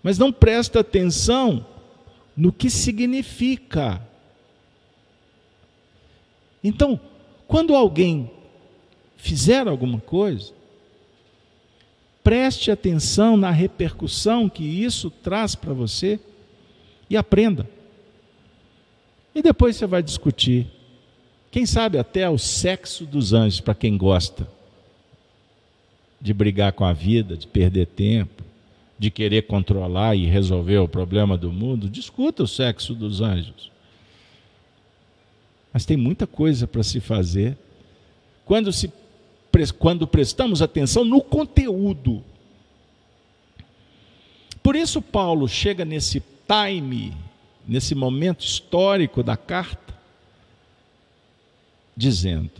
mas 0.00 0.16
não 0.16 0.32
presta 0.32 0.78
atenção 0.78 1.73
no 2.36 2.52
que 2.52 2.68
significa. 2.68 4.00
Então, 6.62 6.98
quando 7.46 7.74
alguém 7.74 8.30
fizer 9.16 9.68
alguma 9.68 10.00
coisa, 10.00 10.52
preste 12.22 12.70
atenção 12.70 13.36
na 13.36 13.50
repercussão 13.50 14.48
que 14.48 14.64
isso 14.64 15.10
traz 15.10 15.54
para 15.54 15.72
você 15.72 16.18
e 17.08 17.16
aprenda. 17.16 17.68
E 19.34 19.42
depois 19.42 19.76
você 19.76 19.86
vai 19.86 20.02
discutir. 20.02 20.66
Quem 21.50 21.66
sabe 21.66 21.98
até 21.98 22.28
o 22.28 22.38
sexo 22.38 23.04
dos 23.04 23.32
anjos, 23.32 23.60
para 23.60 23.74
quem 23.74 23.96
gosta 23.96 24.48
de 26.20 26.32
brigar 26.32 26.72
com 26.72 26.84
a 26.84 26.92
vida, 26.92 27.36
de 27.36 27.46
perder 27.46 27.86
tempo, 27.86 28.42
de 28.98 29.10
querer 29.10 29.42
controlar 29.42 30.14
e 30.14 30.26
resolver 30.26 30.78
o 30.78 30.88
problema 30.88 31.36
do 31.36 31.52
mundo, 31.52 31.88
discuta 31.88 32.42
o 32.42 32.48
sexo 32.48 32.94
dos 32.94 33.20
anjos. 33.20 33.70
Mas 35.72 35.84
tem 35.84 35.96
muita 35.96 36.26
coisa 36.26 36.66
para 36.68 36.84
se 36.84 37.00
fazer 37.00 37.58
quando, 38.44 38.72
se, 38.72 38.92
quando 39.78 40.06
prestamos 40.06 40.62
atenção 40.62 41.04
no 41.04 41.20
conteúdo. 41.20 42.22
Por 44.62 44.76
isso, 44.76 45.02
Paulo 45.02 45.48
chega 45.48 45.84
nesse 45.84 46.22
time, 46.46 47.12
nesse 47.66 47.94
momento 47.94 48.44
histórico 48.44 49.22
da 49.22 49.36
carta, 49.36 49.94
dizendo, 51.96 52.52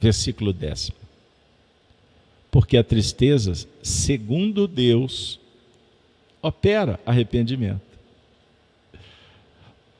versículo 0.00 0.52
décimo: 0.52 0.96
Porque 2.50 2.76
a 2.76 2.84
tristeza, 2.84 3.68
segundo 3.82 4.66
Deus, 4.66 5.38
opera 6.46 7.00
arrependimento 7.04 7.80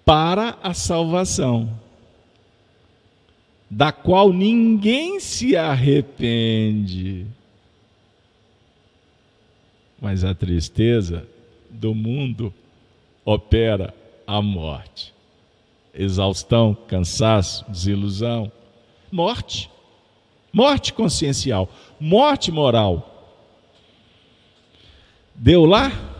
para 0.05 0.57
a 0.62 0.72
salvação, 0.72 1.68
da 3.68 3.90
qual 3.90 4.32
ninguém 4.32 5.18
se 5.18 5.57
arrepende. 5.57 7.26
Mas 10.01 10.22
a 10.22 10.32
tristeza 10.32 11.26
do 11.68 11.92
mundo 11.92 12.55
opera 13.24 13.92
a 14.24 14.40
morte. 14.40 15.12
Exaustão, 15.92 16.76
cansaço, 16.86 17.68
desilusão, 17.68 18.53
morte. 19.11 19.68
Morte 20.53 20.92
consciencial, 20.92 21.68
morte 21.99 22.53
moral. 22.53 23.34
Deu 25.34 25.64
lá? 25.64 26.15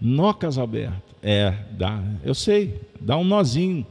Nó 0.00 0.32
Casalberto. 0.32 1.14
É, 1.22 1.52
dá, 1.70 2.02
eu 2.22 2.34
sei, 2.34 2.80
dá 3.00 3.16
um 3.16 3.24
nozinho. 3.24 3.86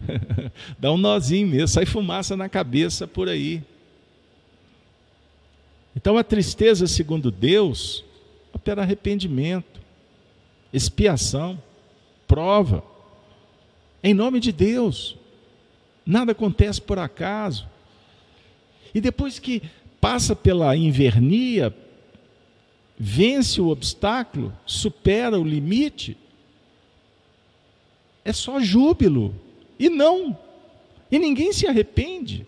dá 0.78 0.90
um 0.90 0.96
nozinho 0.96 1.46
mesmo, 1.46 1.68
sai 1.68 1.84
fumaça 1.84 2.36
na 2.36 2.48
cabeça 2.48 3.06
por 3.06 3.28
aí. 3.28 3.62
Então 5.94 6.16
a 6.16 6.24
tristeza, 6.24 6.86
segundo 6.86 7.30
Deus, 7.30 8.04
opera 8.52 8.82
arrependimento, 8.82 9.80
expiação, 10.72 11.60
prova. 12.26 12.82
Em 14.02 14.14
nome 14.14 14.40
de 14.40 14.52
Deus. 14.52 15.16
Nada 16.06 16.32
acontece 16.32 16.80
por 16.80 16.98
acaso. 16.98 17.68
E 18.94 19.00
depois 19.00 19.38
que 19.38 19.62
passa 20.00 20.34
pela 20.34 20.74
invernia, 20.74 21.74
vence 23.02 23.62
o 23.62 23.68
obstáculo, 23.68 24.52
supera 24.66 25.40
o 25.40 25.42
limite, 25.42 26.18
é 28.22 28.30
só 28.30 28.60
júbilo. 28.60 29.34
E 29.78 29.88
não. 29.88 30.38
E 31.10 31.18
ninguém 31.18 31.50
se 31.50 31.66
arrepende. 31.66 32.46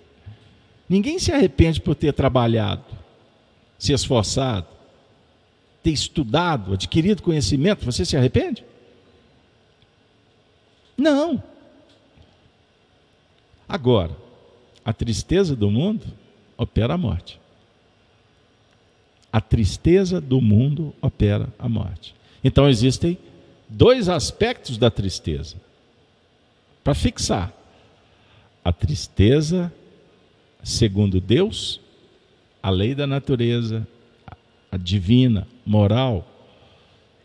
Ninguém 0.86 1.18
se 1.18 1.32
arrepende 1.32 1.80
por 1.80 1.94
ter 1.94 2.12
trabalhado, 2.12 2.84
se 3.78 3.94
esforçado, 3.94 4.66
ter 5.82 5.90
estudado, 5.90 6.74
adquirido 6.74 7.22
conhecimento. 7.22 7.86
Você 7.86 8.04
se 8.04 8.14
arrepende? 8.14 8.62
Não. 10.98 11.42
Agora, 13.66 14.14
a 14.84 14.92
tristeza 14.92 15.56
do 15.56 15.70
mundo 15.70 16.04
opera 16.58 16.92
a 16.92 16.98
morte. 16.98 17.40
A 19.32 19.40
tristeza 19.40 20.20
do 20.20 20.40
mundo 20.40 20.94
opera 21.00 21.48
a 21.58 21.68
morte. 21.68 22.14
Então 22.44 22.68
existem 22.68 23.16
dois 23.68 24.08
aspectos 24.08 24.76
da 24.76 24.90
tristeza. 24.90 25.56
Para 26.84 26.94
fixar, 26.94 27.52
a 28.64 28.72
tristeza, 28.72 29.72
segundo 30.62 31.20
Deus, 31.20 31.80
a 32.62 32.70
lei 32.70 32.94
da 32.94 33.06
natureza, 33.06 33.86
a 34.70 34.76
divina, 34.76 35.46
moral, 35.64 36.26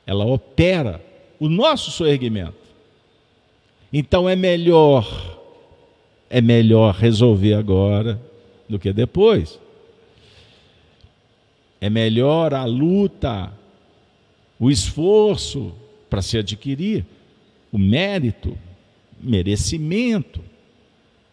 ela 0.05 0.26
opera 0.26 1.03
o 1.39 1.49
nosso 1.49 1.91
soerguimento. 1.91 2.55
Então 3.91 4.28
é 4.28 4.36
melhor 4.36 5.38
é 6.30 6.41
melhor 6.41 6.93
resolver 6.93 7.53
agora 7.53 8.20
do 8.68 8.78
que 8.78 8.91
depois. 8.91 9.60
É 11.80 11.89
melhor 11.89 12.53
a 12.53 12.65
luta, 12.65 13.51
o 14.59 14.69
esforço 14.69 15.73
para 16.09 16.21
se 16.21 16.38
adquirir, 16.38 17.05
o 17.71 17.78
mérito, 17.78 18.57
merecimento. 19.19 20.41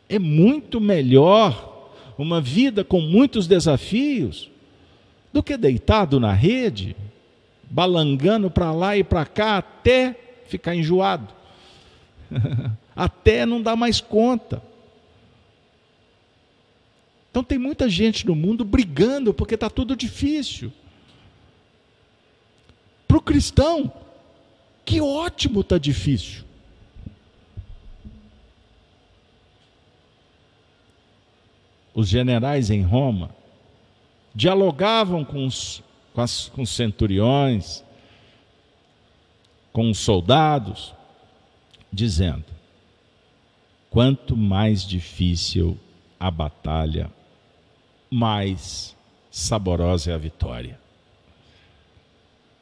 É 0.08 0.18
muito 0.18 0.80
melhor 0.80 1.92
uma 2.18 2.40
vida 2.40 2.84
com 2.84 3.00
muitos 3.00 3.46
desafios 3.46 4.50
do 5.32 5.42
que 5.42 5.56
deitado 5.56 6.20
na 6.20 6.32
rede, 6.32 6.94
balangando 7.70 8.50
para 8.50 8.70
lá 8.70 8.96
e 8.96 9.02
para 9.02 9.24
cá 9.26 9.58
até 9.58 10.16
ficar 10.46 10.76
enjoado, 10.76 11.28
até 12.94 13.44
não 13.44 13.60
dar 13.60 13.74
mais 13.74 14.00
conta. 14.00 14.62
Então 17.34 17.42
tem 17.42 17.58
muita 17.58 17.88
gente 17.88 18.24
no 18.24 18.36
mundo 18.36 18.64
brigando 18.64 19.34
porque 19.34 19.56
está 19.56 19.68
tudo 19.68 19.96
difícil. 19.96 20.72
Para 23.08 23.16
o 23.16 23.20
cristão, 23.20 23.92
que 24.84 25.00
ótimo 25.00 25.62
está 25.62 25.76
difícil. 25.76 26.44
Os 31.92 32.06
generais 32.06 32.70
em 32.70 32.82
Roma 32.82 33.34
dialogavam 34.32 35.24
com 35.24 35.44
os, 35.44 35.82
com, 36.12 36.20
as, 36.20 36.48
com 36.50 36.62
os 36.62 36.70
centuriões, 36.70 37.82
com 39.72 39.90
os 39.90 39.98
soldados, 39.98 40.94
dizendo: 41.92 42.44
quanto 43.90 44.36
mais 44.36 44.86
difícil 44.86 45.76
a 46.20 46.30
batalha, 46.30 47.10
mais 48.10 48.96
saborosa 49.30 50.12
é 50.12 50.14
a 50.14 50.18
vitória. 50.18 50.78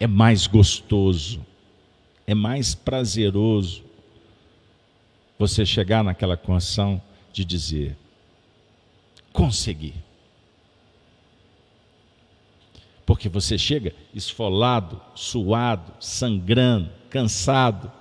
É 0.01 0.07
mais 0.07 0.47
gostoso, 0.47 1.45
é 2.27 2.35
mais 2.35 2.75
prazeroso 2.75 3.85
você 5.39 5.67
chegar 5.67 6.03
naquela 6.03 6.37
condição 6.37 7.01
de 7.33 7.45
dizer: 7.45 7.97
consegui. 9.33 9.95
Porque 13.05 13.29
você 13.29 13.59
chega 13.59 13.95
esfolado, 14.15 15.01
suado, 15.15 15.93
sangrando, 16.01 16.91
cansado, 17.11 17.93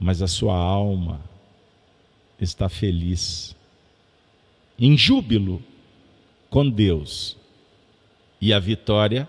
mas 0.00 0.20
a 0.20 0.26
sua 0.26 0.56
alma 0.56 1.20
está 2.40 2.68
feliz, 2.68 3.54
em 4.78 4.96
júbilo 4.96 5.62
com 6.54 6.70
Deus. 6.70 7.36
E 8.40 8.52
a 8.52 8.60
vitória 8.60 9.28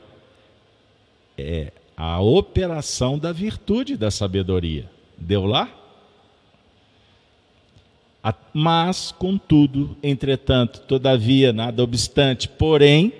é 1.35 1.73
a 1.97 2.21
operação 2.21 3.17
da 3.17 3.31
virtude 3.31 3.97
da 3.97 4.11
sabedoria. 4.11 4.87
Deu 5.17 5.43
lá? 5.43 5.67
Mas, 8.53 9.11
contudo, 9.11 9.97
entretanto, 10.03 10.81
todavia, 10.81 11.51
nada 11.51 11.81
obstante, 11.81 12.47
porém, 12.47 13.11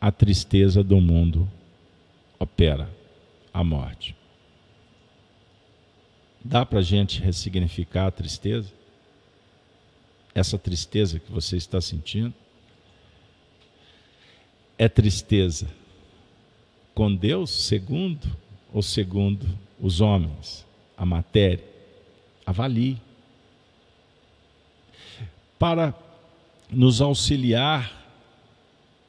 a 0.00 0.12
tristeza 0.12 0.84
do 0.84 1.00
mundo 1.00 1.50
opera 2.38 2.88
a 3.52 3.64
morte. 3.64 4.14
Dá 6.44 6.64
para 6.64 6.78
a 6.78 6.82
gente 6.82 7.20
ressignificar 7.20 8.06
a 8.06 8.12
tristeza? 8.12 8.72
Essa 10.36 10.58
tristeza 10.58 11.18
que 11.18 11.32
você 11.32 11.56
está 11.56 11.80
sentindo? 11.80 12.34
É 14.76 14.86
tristeza 14.86 15.66
com 16.94 17.14
Deus, 17.14 17.48
segundo 17.48 18.28
ou 18.70 18.82
segundo 18.82 19.46
os 19.80 20.02
homens, 20.02 20.66
a 20.94 21.06
matéria? 21.06 21.64
Avalie. 22.44 23.00
Para 25.58 25.94
nos 26.70 27.00
auxiliar 27.00 27.90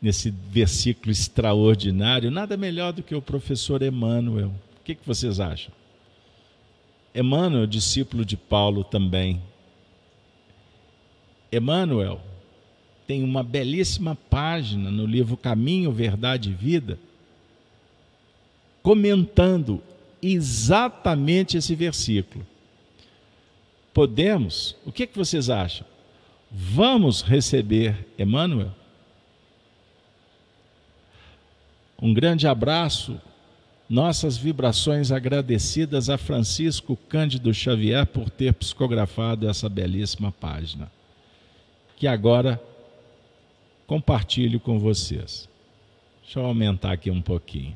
nesse 0.01 0.29
versículo 0.31 1.11
extraordinário, 1.11 2.31
nada 2.31 2.55
melhor 2.55 2.93
do 2.93 3.03
que 3.03 3.13
o 3.13 3.21
professor 3.21 3.83
Emmanuel. 3.83 4.53
O 4.79 4.83
que, 4.85 4.95
que 4.95 5.05
vocês 5.05 5.41
acham? 5.41 5.73
Emmanuel, 7.13 7.67
discípulo 7.67 8.23
de 8.23 8.37
Paulo 8.37 8.81
também. 8.81 9.41
Emmanuel 11.51 12.21
tem 13.05 13.23
uma 13.23 13.41
belíssima 13.41 14.17
página 14.29 14.91
no 14.91 15.05
livro 15.05 15.37
Caminho, 15.37 15.91
Verdade 15.91 16.49
e 16.49 16.53
Vida, 16.53 16.99
comentando 18.83 19.81
exatamente 20.21 21.57
esse 21.57 21.73
versículo. 21.73 22.45
Podemos, 23.93 24.75
o 24.85 24.91
que, 24.91 25.07
que 25.07 25.17
vocês 25.17 25.49
acham? 25.49 25.87
Vamos 26.51 27.21
receber 27.21 28.07
Emmanuel? 28.17 28.71
Um 31.99 32.13
grande 32.13 32.47
abraço, 32.47 33.19
nossas 33.89 34.37
vibrações 34.37 35.11
agradecidas 35.11 36.09
a 36.09 36.17
Francisco 36.17 36.95
Cândido 37.09 37.53
Xavier 37.53 38.05
por 38.05 38.29
ter 38.29 38.53
psicografado 38.53 39.49
essa 39.49 39.67
belíssima 39.67 40.31
página, 40.31 40.91
que 41.97 42.07
agora 42.07 42.61
compartilho 43.87 44.59
com 44.59 44.79
vocês. 44.79 45.49
Deixa 46.23 46.39
eu 46.39 46.45
aumentar 46.45 46.91
aqui 46.91 47.09
um 47.09 47.21
pouquinho. 47.21 47.75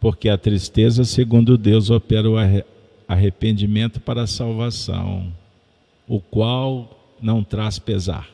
Porque 0.00 0.28
a 0.30 0.38
tristeza, 0.38 1.04
segundo 1.04 1.58
Deus, 1.58 1.90
opera 1.90 2.28
o 2.30 2.36
arrependimento 3.06 4.00
para 4.00 4.22
a 4.22 4.26
salvação, 4.26 5.30
o 6.08 6.20
qual 6.20 6.98
não 7.20 7.44
traz 7.44 7.78
pesar. 7.78 8.30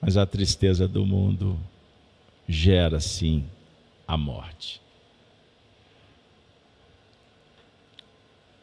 Mas 0.00 0.16
a 0.16 0.24
tristeza 0.24 0.88
do 0.88 1.04
mundo 1.04 1.58
gera 2.48 3.00
sim 3.00 3.44
a 4.08 4.16
morte. 4.16 4.80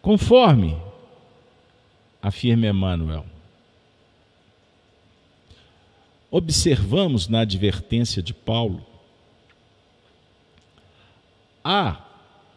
Conforme 0.02 0.76
afirma 2.22 2.68
Emmanuel, 2.68 3.26
observamos 6.32 7.28
na 7.28 7.42
advertência 7.42 8.24
de 8.24 8.34
Paulo, 8.34 8.86
há 11.62 12.08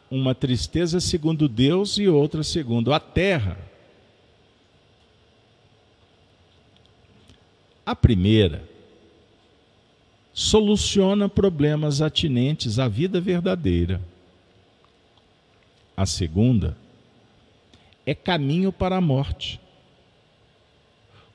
uma 0.08 0.32
tristeza 0.32 1.00
segundo 1.00 1.48
Deus 1.48 1.98
e 1.98 2.06
outra 2.06 2.44
segundo 2.44 2.92
a 2.92 3.00
terra. 3.00 3.58
A 7.84 7.96
primeira 7.96 8.66
soluciona 10.32 11.28
problemas 11.28 12.00
atinentes 12.00 12.78
à 12.78 12.86
vida 12.86 13.20
verdadeira. 13.20 14.00
A 15.96 16.06
segunda 16.06 16.76
é 18.06 18.14
caminho 18.14 18.72
para 18.72 18.96
a 18.96 19.00
morte, 19.00 19.60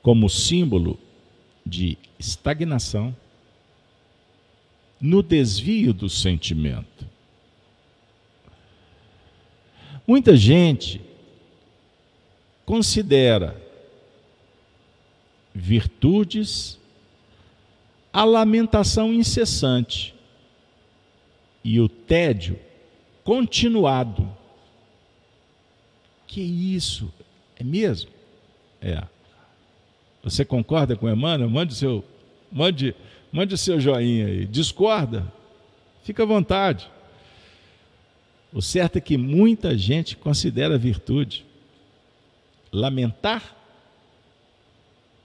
como 0.02 0.28
símbolo 0.28 0.98
de 1.64 1.96
estagnação 2.18 3.14
no 5.00 5.22
desvio 5.22 5.92
do 5.92 6.08
sentimento. 6.08 7.06
Muita 10.06 10.36
gente 10.36 11.00
considera 12.66 13.60
virtudes 15.54 16.78
a 18.12 18.24
lamentação 18.24 19.12
incessante 19.12 20.14
e 21.62 21.80
o 21.80 21.88
tédio 21.88 22.58
continuado. 23.22 24.28
Que 26.26 26.40
isso? 26.40 27.12
É 27.56 27.64
mesmo? 27.64 28.10
É. 28.80 29.02
Você 30.22 30.44
concorda 30.44 30.96
com 30.96 31.08
Emmanuel? 31.08 31.48
Mande 31.48 31.74
seu, 31.74 32.04
mande, 32.50 32.94
mande 33.32 33.56
seu 33.56 33.80
joinha 33.80 34.26
aí. 34.26 34.46
Discorda? 34.46 35.32
Fica 36.02 36.22
à 36.22 36.26
vontade. 36.26 36.90
O 38.52 38.60
certo 38.60 38.96
é 38.96 39.00
que 39.00 39.16
muita 39.16 39.76
gente 39.78 40.16
considera 40.16 40.76
virtude 40.76 41.46
lamentar 42.72 43.56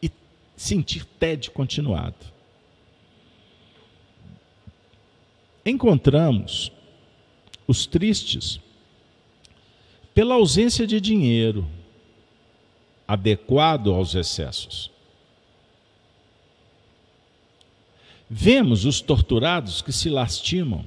e 0.02 0.10
sentir 0.56 1.06
tédio 1.06 1.52
continuado. 1.52 2.36
encontramos 5.66 6.72
os 7.68 7.88
tristes 7.88 8.60
pela 10.14 10.36
ausência 10.36 10.86
de 10.86 11.02
dinheiro 11.02 11.68
adequado 13.08 13.94
aos 13.94 14.16
excessos. 14.16 14.92
Vemos 18.30 18.86
os 18.86 19.02
torturados 19.02 19.82
que 19.82 19.92
se 19.92 20.10
lastimam 20.10 20.86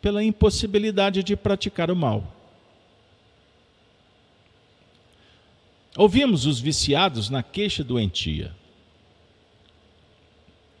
pela 0.00 0.22
impossibilidade 0.22 1.22
de 1.22 1.36
praticar 1.36 1.90
o 1.90 1.96
mal. 1.96 2.34
Ouvimos 5.96 6.46
os 6.46 6.60
viciados 6.60 7.28
na 7.28 7.42
queixa 7.42 7.82
doentia, 7.82 8.54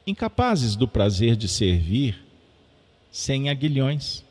incapazes 0.06 0.76
do 0.76 0.86
prazer 0.86 1.34
de 1.34 1.48
servir 1.48 2.24
sem 3.10 3.50
aguilhões. 3.50 4.24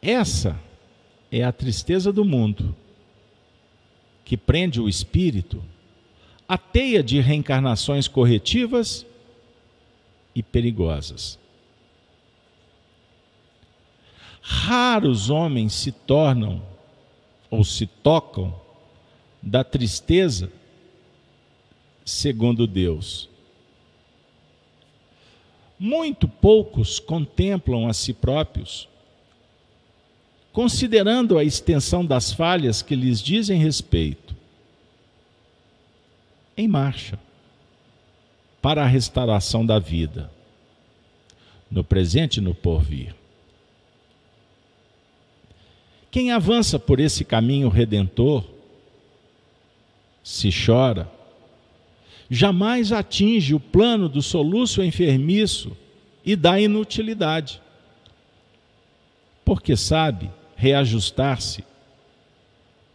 Essa 0.00 0.58
é 1.30 1.42
a 1.44 1.52
tristeza 1.52 2.12
do 2.12 2.24
mundo, 2.24 2.74
que 4.24 4.36
prende 4.36 4.80
o 4.80 4.88
espírito 4.88 5.62
à 6.48 6.58
teia 6.58 7.02
de 7.02 7.20
reencarnações 7.20 8.08
corretivas 8.08 9.06
e 10.34 10.42
perigosas. 10.42 11.38
Raros 14.42 15.30
homens 15.30 15.72
se 15.74 15.92
tornam 15.92 16.62
ou 17.50 17.62
se 17.62 17.86
tocam 17.86 18.54
da 19.42 19.62
tristeza 19.62 20.50
segundo 22.04 22.66
Deus. 22.66 23.28
Muito 25.78 26.28
poucos 26.28 26.98
contemplam 26.98 27.88
a 27.88 27.92
si 27.92 28.12
próprios, 28.12 28.88
considerando 30.52 31.38
a 31.38 31.44
extensão 31.44 32.04
das 32.04 32.32
falhas 32.32 32.82
que 32.82 32.94
lhes 32.94 33.20
dizem 33.20 33.60
respeito. 33.60 34.34
Em 36.56 36.66
marcha 36.66 37.18
para 38.60 38.82
a 38.82 38.86
restauração 38.86 39.64
da 39.64 39.78
vida, 39.78 40.30
no 41.70 41.82
presente 41.82 42.36
e 42.36 42.40
no 42.40 42.54
porvir. 42.54 43.14
Quem 46.10 46.32
avança 46.32 46.78
por 46.78 47.00
esse 47.00 47.24
caminho 47.24 47.68
redentor, 47.68 48.44
se 50.22 50.50
chora, 50.50 51.10
jamais 52.28 52.92
atinge 52.92 53.54
o 53.54 53.60
plano 53.60 54.08
do 54.08 54.20
soluço 54.20 54.82
enfermiço 54.82 55.74
e 56.24 56.36
da 56.36 56.60
inutilidade. 56.60 57.62
Porque 59.44 59.76
sabe 59.76 60.30
reajustar-se, 60.60 61.64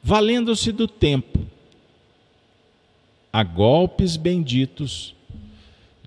valendo-se 0.03 0.71
do 0.71 0.87
tempo, 0.87 1.39
a 3.33 3.43
golpes 3.43 4.17
benditos 4.17 5.15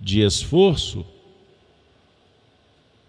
de 0.01 0.21
esforço 0.21 1.05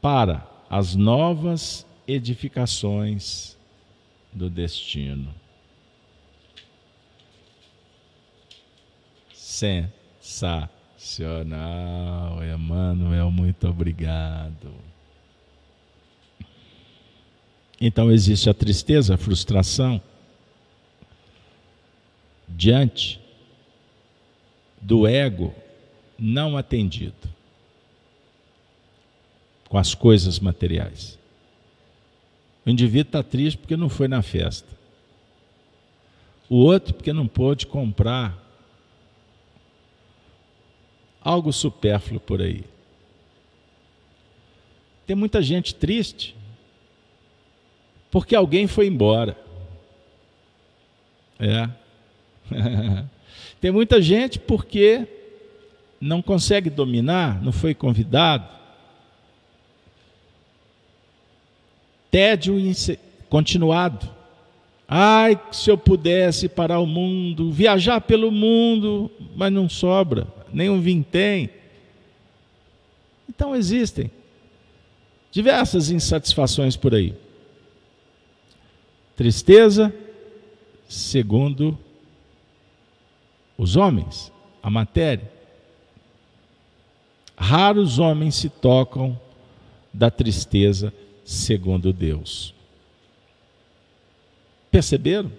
para 0.02 0.50
as 0.68 0.96
novas 0.96 1.86
edificações 2.08 3.56
do 4.34 4.50
destino. 4.50 5.32
Sensacional, 9.32 10.74
Emanuel, 12.44 13.30
muito 13.30 13.68
obrigado. 13.68 14.74
Então 17.80 18.12
existe 18.12 18.50
a 18.50 18.54
tristeza, 18.54 19.16
a 19.16 19.18
frustração 19.18 20.02
diante 22.48 23.22
do 24.82 25.08
ego 25.08 25.54
não 26.18 26.58
atendido 26.58 27.30
com 29.70 29.78
as 29.78 29.96
coisas 29.96 30.40
materiais. 30.40 31.18
O 32.66 32.70
indivíduo 32.70 33.10
está 33.10 33.24
triste 33.24 33.58
porque 33.58 33.78
não 33.78 33.88
foi 33.88 34.08
na 34.08 34.22
festa. 34.22 34.68
O 36.50 36.58
outro 36.58 36.94
porque 36.94 37.14
não 37.14 37.28
pôde 37.28 37.66
comprar 37.66 38.38
algo 41.22 41.54
supérfluo 41.54 42.20
por 42.20 42.42
aí. 42.42 42.64
Tem 45.06 45.16
muita 45.16 45.42
gente 45.42 45.76
triste 45.76 46.36
porque 48.12 48.36
alguém 48.36 48.68
foi 48.68 48.88
embora. 48.88 49.38
É. 51.40 51.70
Tem 53.62 53.72
muita 53.72 54.02
gente 54.02 54.40
porque 54.40 55.08
não 56.00 56.22
consegue 56.22 56.70
dominar, 56.70 57.42
não 57.42 57.52
foi 57.52 57.74
convidado. 57.74 58.48
Tédio 62.10 62.58
continuado. 63.30 64.10
Ai, 64.88 65.40
se 65.52 65.70
eu 65.70 65.78
pudesse 65.78 66.50
parar 66.50 66.80
o 66.80 66.86
mundo, 66.86 67.52
viajar 67.52 68.02
pelo 68.02 68.32
mundo, 68.32 69.12
mas 69.36 69.54
não 69.54 69.70
sobra, 69.70 70.28
nem 70.52 70.70
um 70.70 70.82
vintém. 70.82 71.50
Então 73.30 73.56
existem 73.56 74.10
diversas 75.32 75.92
insatisfações 75.92 76.76
por 76.76 76.96
aí. 76.96 77.14
Tristeza, 79.20 79.94
segundo 80.88 81.78
os 83.58 83.76
homens, 83.76 84.32
a 84.64 84.70
matéria. 84.70 85.30
Raros 87.36 88.00
homens 88.00 88.36
se 88.36 88.48
tocam 88.48 89.20
da 89.94 90.10
tristeza 90.10 90.94
segundo 91.26 91.92
Deus. 91.92 92.54
Perceberam? 94.72 95.34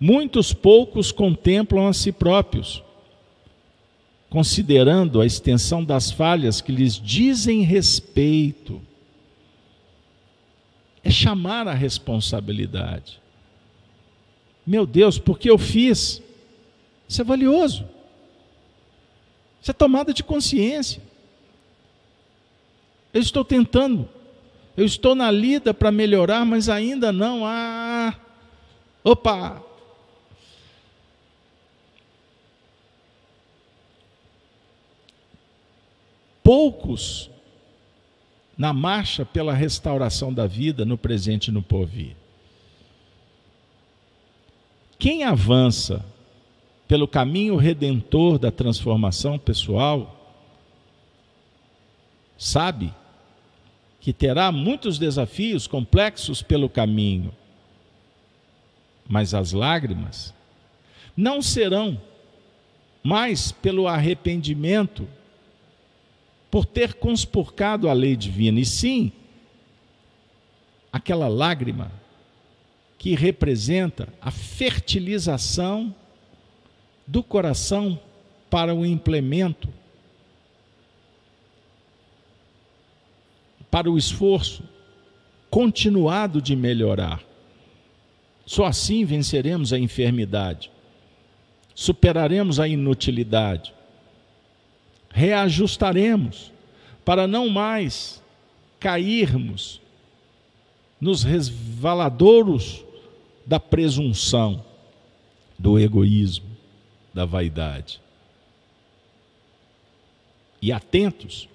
Muitos 0.00 0.52
poucos 0.52 1.12
contemplam 1.12 1.86
a 1.86 1.92
si 1.92 2.10
próprios, 2.10 2.82
considerando 4.28 5.20
a 5.20 5.26
extensão 5.26 5.84
das 5.84 6.10
falhas 6.10 6.60
que 6.60 6.72
lhes 6.72 7.00
dizem 7.00 7.62
respeito. 7.62 8.82
É 11.06 11.10
chamar 11.10 11.68
a 11.68 11.72
responsabilidade. 11.72 13.20
Meu 14.66 14.84
Deus, 14.84 15.20
porque 15.20 15.48
eu 15.48 15.56
fiz? 15.56 16.20
Isso 17.08 17.20
é 17.20 17.24
valioso. 17.24 17.88
Isso 19.62 19.70
é 19.70 19.74
tomada 19.74 20.12
de 20.12 20.24
consciência. 20.24 21.00
Eu 23.14 23.20
estou 23.20 23.44
tentando, 23.44 24.08
eu 24.76 24.84
estou 24.84 25.14
na 25.14 25.30
lida 25.30 25.72
para 25.72 25.92
melhorar, 25.92 26.44
mas 26.44 26.68
ainda 26.68 27.12
não. 27.12 27.46
Ah, 27.46 28.12
opa! 29.04 29.62
Poucos 36.42 37.30
na 38.56 38.72
marcha 38.72 39.24
pela 39.24 39.52
restauração 39.52 40.32
da 40.32 40.46
vida 40.46 40.84
no 40.84 40.96
presente 40.96 41.48
e 41.48 41.52
no 41.52 41.62
porvir. 41.62 42.16
Quem 44.98 45.24
avança 45.24 46.04
pelo 46.88 47.08
caminho 47.08 47.56
redentor 47.56 48.38
da 48.38 48.50
transformação 48.50 49.38
pessoal, 49.38 50.12
sabe 52.38 52.94
que 54.00 54.12
terá 54.12 54.52
muitos 54.52 54.98
desafios 54.98 55.66
complexos 55.66 56.42
pelo 56.42 56.68
caminho, 56.68 57.32
mas 59.08 59.34
as 59.34 59.52
lágrimas 59.52 60.32
não 61.16 61.42
serão 61.42 62.00
mais 63.02 63.50
pelo 63.50 63.88
arrependimento 63.88 65.08
por 66.50 66.64
ter 66.64 66.94
conspurcado 66.94 67.88
a 67.88 67.92
lei 67.92 68.16
divina, 68.16 68.60
e 68.60 68.64
sim 68.64 69.12
aquela 70.92 71.28
lágrima 71.28 71.92
que 72.98 73.14
representa 73.14 74.08
a 74.20 74.30
fertilização 74.30 75.94
do 77.06 77.22
coração 77.22 78.00
para 78.48 78.74
o 78.74 78.84
implemento, 78.84 79.68
para 83.70 83.90
o 83.90 83.98
esforço 83.98 84.64
continuado 85.50 86.40
de 86.40 86.56
melhorar. 86.56 87.22
Só 88.44 88.64
assim 88.64 89.04
venceremos 89.04 89.72
a 89.72 89.78
enfermidade, 89.78 90.70
superaremos 91.74 92.58
a 92.58 92.66
inutilidade, 92.66 93.74
reajustaremos 95.16 96.52
para 97.02 97.26
não 97.26 97.48
mais 97.48 98.22
cairmos 98.78 99.80
nos 101.00 101.22
resvaladouros 101.22 102.84
da 103.46 103.58
presunção, 103.58 104.62
do 105.58 105.78
egoísmo, 105.78 106.50
da 107.14 107.24
vaidade. 107.24 107.98
E 110.60 110.70
atentos, 110.70 111.48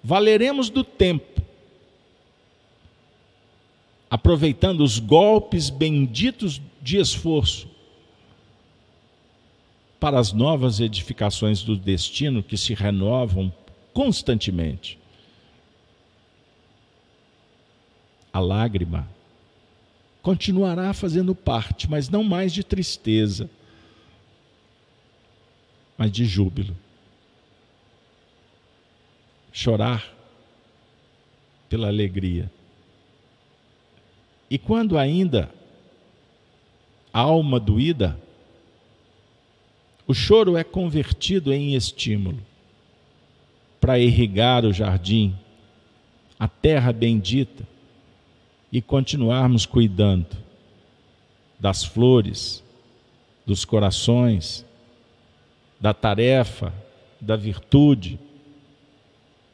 valeremos 0.00 0.70
do 0.70 0.84
tempo, 0.84 1.42
aproveitando 4.08 4.84
os 4.84 5.00
golpes 5.00 5.68
benditos 5.68 6.62
de 6.80 6.98
esforço 6.98 7.68
para 10.00 10.18
as 10.18 10.32
novas 10.32 10.80
edificações 10.80 11.62
do 11.62 11.76
destino 11.76 12.42
que 12.42 12.56
se 12.56 12.74
renovam 12.74 13.52
constantemente. 13.92 14.98
A 18.32 18.38
lágrima 18.38 19.08
continuará 20.22 20.92
fazendo 20.92 21.34
parte, 21.34 21.90
mas 21.90 22.08
não 22.08 22.22
mais 22.22 22.52
de 22.52 22.62
tristeza, 22.62 23.50
mas 25.96 26.12
de 26.12 26.24
júbilo. 26.24 26.76
Chorar 29.50 30.14
pela 31.68 31.88
alegria. 31.88 32.50
E 34.48 34.58
quando 34.58 34.96
ainda 34.96 35.52
a 37.12 37.20
alma 37.20 37.58
doída, 37.58 38.18
o 40.08 40.14
choro 40.14 40.56
é 40.56 40.64
convertido 40.64 41.52
em 41.52 41.74
estímulo 41.74 42.38
para 43.78 43.98
irrigar 43.98 44.64
o 44.64 44.72
jardim, 44.72 45.36
a 46.40 46.48
terra 46.48 46.94
bendita 46.94 47.68
e 48.72 48.80
continuarmos 48.80 49.66
cuidando 49.66 50.34
das 51.60 51.84
flores, 51.84 52.64
dos 53.44 53.66
corações, 53.66 54.64
da 55.78 55.92
tarefa, 55.92 56.72
da 57.20 57.36
virtude. 57.36 58.18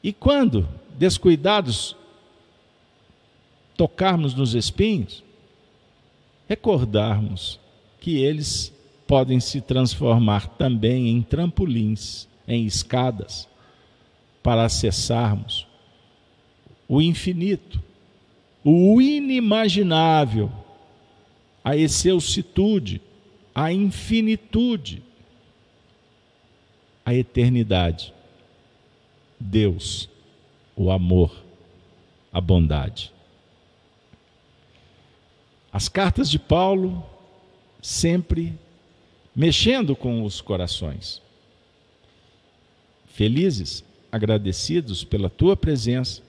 E 0.05 0.13
quando, 0.13 0.69
descuidados, 0.97 1.97
tocarmos 3.77 4.35
nos 4.35 4.55
espinhos, 4.55 5.25
recordarmos 6.47 7.59
que 8.01 8.19
eles 8.19 8.73
podem 9.07 9.41
se 9.41 9.61
transformar 9.61 10.49
também 10.57 11.09
em 11.09 11.23
trampolins, 11.23 12.29
em 12.47 12.65
escadas, 12.65 13.49
para 14.43 14.65
acessarmos 14.65 15.67
o 16.89 17.01
infinito 17.01 17.83
o 18.65 19.01
inimaginável, 19.03 20.51
a 21.63 21.77
excelsitude, 21.77 23.01
a 23.55 23.71
infinitude, 23.71 25.03
a 27.05 27.15
eternidade. 27.15 28.15
Deus, 29.39 30.09
o 30.75 30.91
amor, 30.91 31.45
a 32.33 32.41
bondade. 32.41 33.13
As 35.71 35.89
cartas 35.89 36.31
de 36.31 36.39
Paulo 36.39 37.05
sempre 37.83 38.59
mexendo 39.35 39.97
com 39.97 40.22
os 40.22 40.41
corações. 40.41 41.20
Felizes, 43.07 43.85
agradecidos 44.11 45.03
pela 45.03 45.28
tua 45.28 45.57
presença 45.57 46.22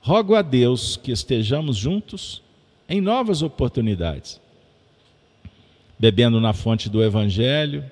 rogo 0.00 0.34
a 0.34 0.42
Deus 0.42 0.96
que 0.96 1.12
estejamos 1.12 1.76
juntos 1.76 2.42
em 2.88 3.00
novas 3.00 3.42
oportunidades, 3.42 4.40
bebendo 5.98 6.40
na 6.40 6.52
fonte 6.52 6.88
do 6.88 7.02
Evangelho, 7.02 7.88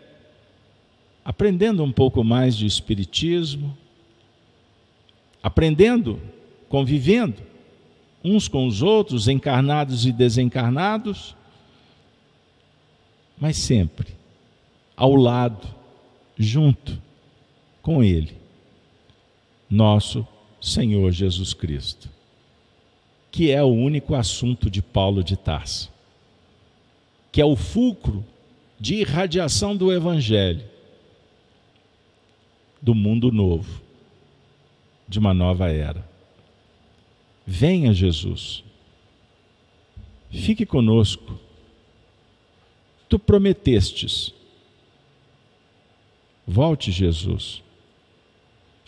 aprendendo 1.25 1.85
um 1.85 1.93
pouco 1.93 2.25
mais 2.25 2.57
de 2.57 2.67
Espiritismo, 2.67 3.77
aprendendo, 5.43 6.21
convivendo 6.69 7.43
uns 8.25 8.49
com 8.49 8.67
os 8.67 8.83
outros, 8.83 9.29
encarnados 9.29 10.05
e 10.05 10.13
desencarnados, 10.13 11.37
mas 13.41 13.57
sempre 13.57 14.19
ao 14.99 15.15
lado, 15.15 15.69
junto 16.37 17.01
com 17.81 18.03
Ele, 18.03 18.37
nosso 19.71 20.27
Senhor 20.61 21.13
Jesus 21.13 21.55
Cristo, 21.55 22.11
que 23.31 23.53
é 23.53 23.63
o 23.63 23.69
único 23.69 24.17
assunto 24.17 24.69
de 24.69 24.83
Paulo 24.83 25.23
de 25.23 25.37
Tarso, 25.37 25.89
que 27.31 27.41
é 27.41 27.45
o 27.45 27.55
fulcro 27.55 28.25
de 28.81 28.97
irradiação 28.97 29.77
do 29.77 29.93
Evangelho, 29.93 30.65
do 32.83 32.93
mundo 32.93 33.31
novo, 33.31 33.81
de 35.09 35.21
uma 35.21 35.33
nova 35.33 35.71
era. 35.71 36.05
Venha, 37.47 37.95
Jesus, 37.95 38.65
fique 40.29 40.67
conosco. 40.67 41.39
Tu 43.09 43.19
prometestes. 43.19 44.33
Volte, 46.47 46.91
Jesus 46.91 47.63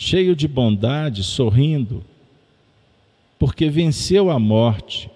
cheio 0.01 0.35
de 0.35 0.49
bondade, 0.49 1.23
sorrindo, 1.23 2.03
porque 3.39 3.68
venceu 3.68 4.31
a 4.31 4.39
morte, 4.39 5.11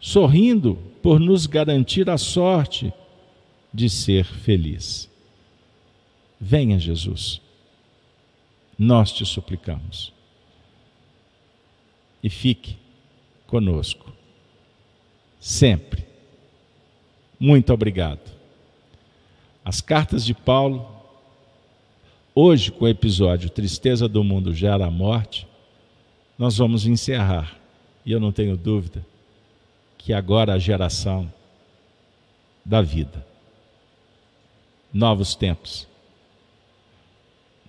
sorrindo 0.00 0.74
por 1.00 1.20
nos 1.20 1.46
garantir 1.46 2.10
a 2.10 2.18
sorte 2.18 2.92
de 3.72 3.88
ser 3.88 4.24
feliz. 4.24 5.08
Venha, 6.40 6.76
Jesus, 6.76 7.40
nós 8.76 9.12
te 9.12 9.24
suplicamos. 9.24 10.12
E 12.20 12.28
fique 12.28 12.76
conosco, 13.46 14.12
sempre. 15.38 16.04
Muito 17.42 17.72
obrigado. 17.72 18.30
As 19.64 19.80
cartas 19.80 20.24
de 20.24 20.32
Paulo 20.32 21.02
Hoje, 22.34 22.72
com 22.72 22.86
o 22.86 22.88
episódio 22.88 23.50
Tristeza 23.50 24.08
do 24.08 24.24
Mundo 24.24 24.54
Gera 24.54 24.86
a 24.86 24.90
Morte, 24.90 25.46
nós 26.38 26.56
vamos 26.56 26.86
encerrar. 26.86 27.58
E 28.06 28.12
eu 28.12 28.18
não 28.18 28.32
tenho 28.32 28.56
dúvida 28.56 29.04
que 29.98 30.14
agora 30.14 30.54
a 30.54 30.58
geração 30.58 31.30
da 32.64 32.80
vida. 32.80 33.26
Novos 34.90 35.34
tempos. 35.34 35.86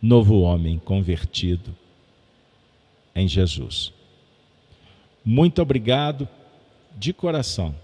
Novo 0.01 0.39
homem 0.39 0.79
convertido 0.79 1.75
em 3.13 3.27
Jesus. 3.27 3.91
Muito 5.25 5.61
obrigado 5.61 6.25
de 6.97 7.11
coração. 7.11 7.75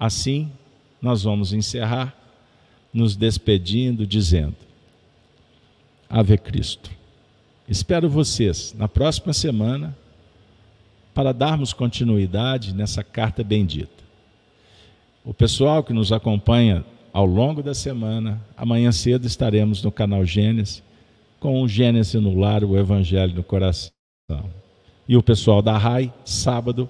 Assim, 0.00 0.50
nós 1.02 1.24
vamos 1.24 1.52
encerrar 1.52 2.16
nos 2.90 3.14
despedindo, 3.14 4.06
dizendo: 4.06 4.56
Ave 6.08 6.38
Cristo. 6.38 6.90
Espero 7.68 8.08
vocês 8.08 8.74
na 8.76 8.88
próxima 8.88 9.34
semana 9.34 9.94
para 11.14 11.32
darmos 11.32 11.74
continuidade 11.74 12.74
nessa 12.74 13.04
carta 13.04 13.44
bendita. 13.44 14.02
O 15.22 15.34
pessoal 15.34 15.84
que 15.84 15.92
nos 15.92 16.12
acompanha 16.12 16.82
ao 17.12 17.26
longo 17.26 17.62
da 17.62 17.74
semana, 17.74 18.40
amanhã 18.56 18.90
cedo 18.90 19.26
estaremos 19.26 19.82
no 19.82 19.92
canal 19.92 20.24
Gênesis 20.24 20.82
com 21.38 21.62
o 21.62 21.68
Gênesis 21.68 22.20
no 22.20 22.38
lar, 22.38 22.64
o 22.64 22.76
Evangelho 22.76 23.34
no 23.34 23.44
coração. 23.44 23.90
E 25.06 25.16
o 25.16 25.22
pessoal 25.22 25.60
da 25.60 25.76
RAI, 25.76 26.12
sábado, 26.24 26.88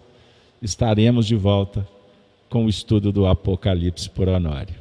estaremos 0.63 1.27
de 1.27 1.35
volta 1.35 1.87
com 2.51 2.67
o 2.67 2.69
estudo 2.69 3.13
do 3.13 3.27
Apocalipse 3.27 4.11
por 4.11 4.29
Honório. 4.29 4.75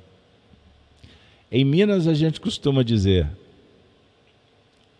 Em 1.52 1.64
Minas 1.64 2.08
a 2.08 2.14
gente 2.14 2.42
costuma 2.42 2.84
dizer: 2.84 3.30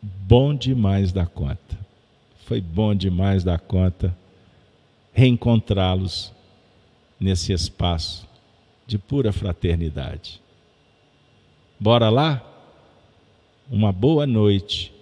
bom 0.02 0.56
demais 0.56 1.12
da 1.12 1.26
conta. 1.26 1.78
Foi 2.46 2.62
bom 2.62 2.96
demais 2.96 3.44
da 3.44 3.60
conta 3.60 4.16
reencontrá-los 5.12 6.32
nesse 7.20 7.52
espaço 7.52 8.28
de 8.88 8.98
pura 8.98 9.34
fraternidade. 9.34 10.42
Bora 11.80 12.10
lá? 12.10 12.46
Uma 13.70 13.92
boa 13.92 14.26
noite. 14.26 14.94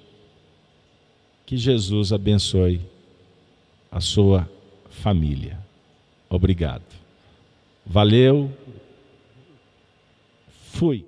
Que 1.46 1.56
Jesus 1.56 2.12
abençoe 2.12 2.82
a 3.90 4.02
sua 4.02 4.50
família. 4.90 5.58
Obrigado. 6.30 6.97
Valeu. 7.90 8.52
Fui. 10.74 11.06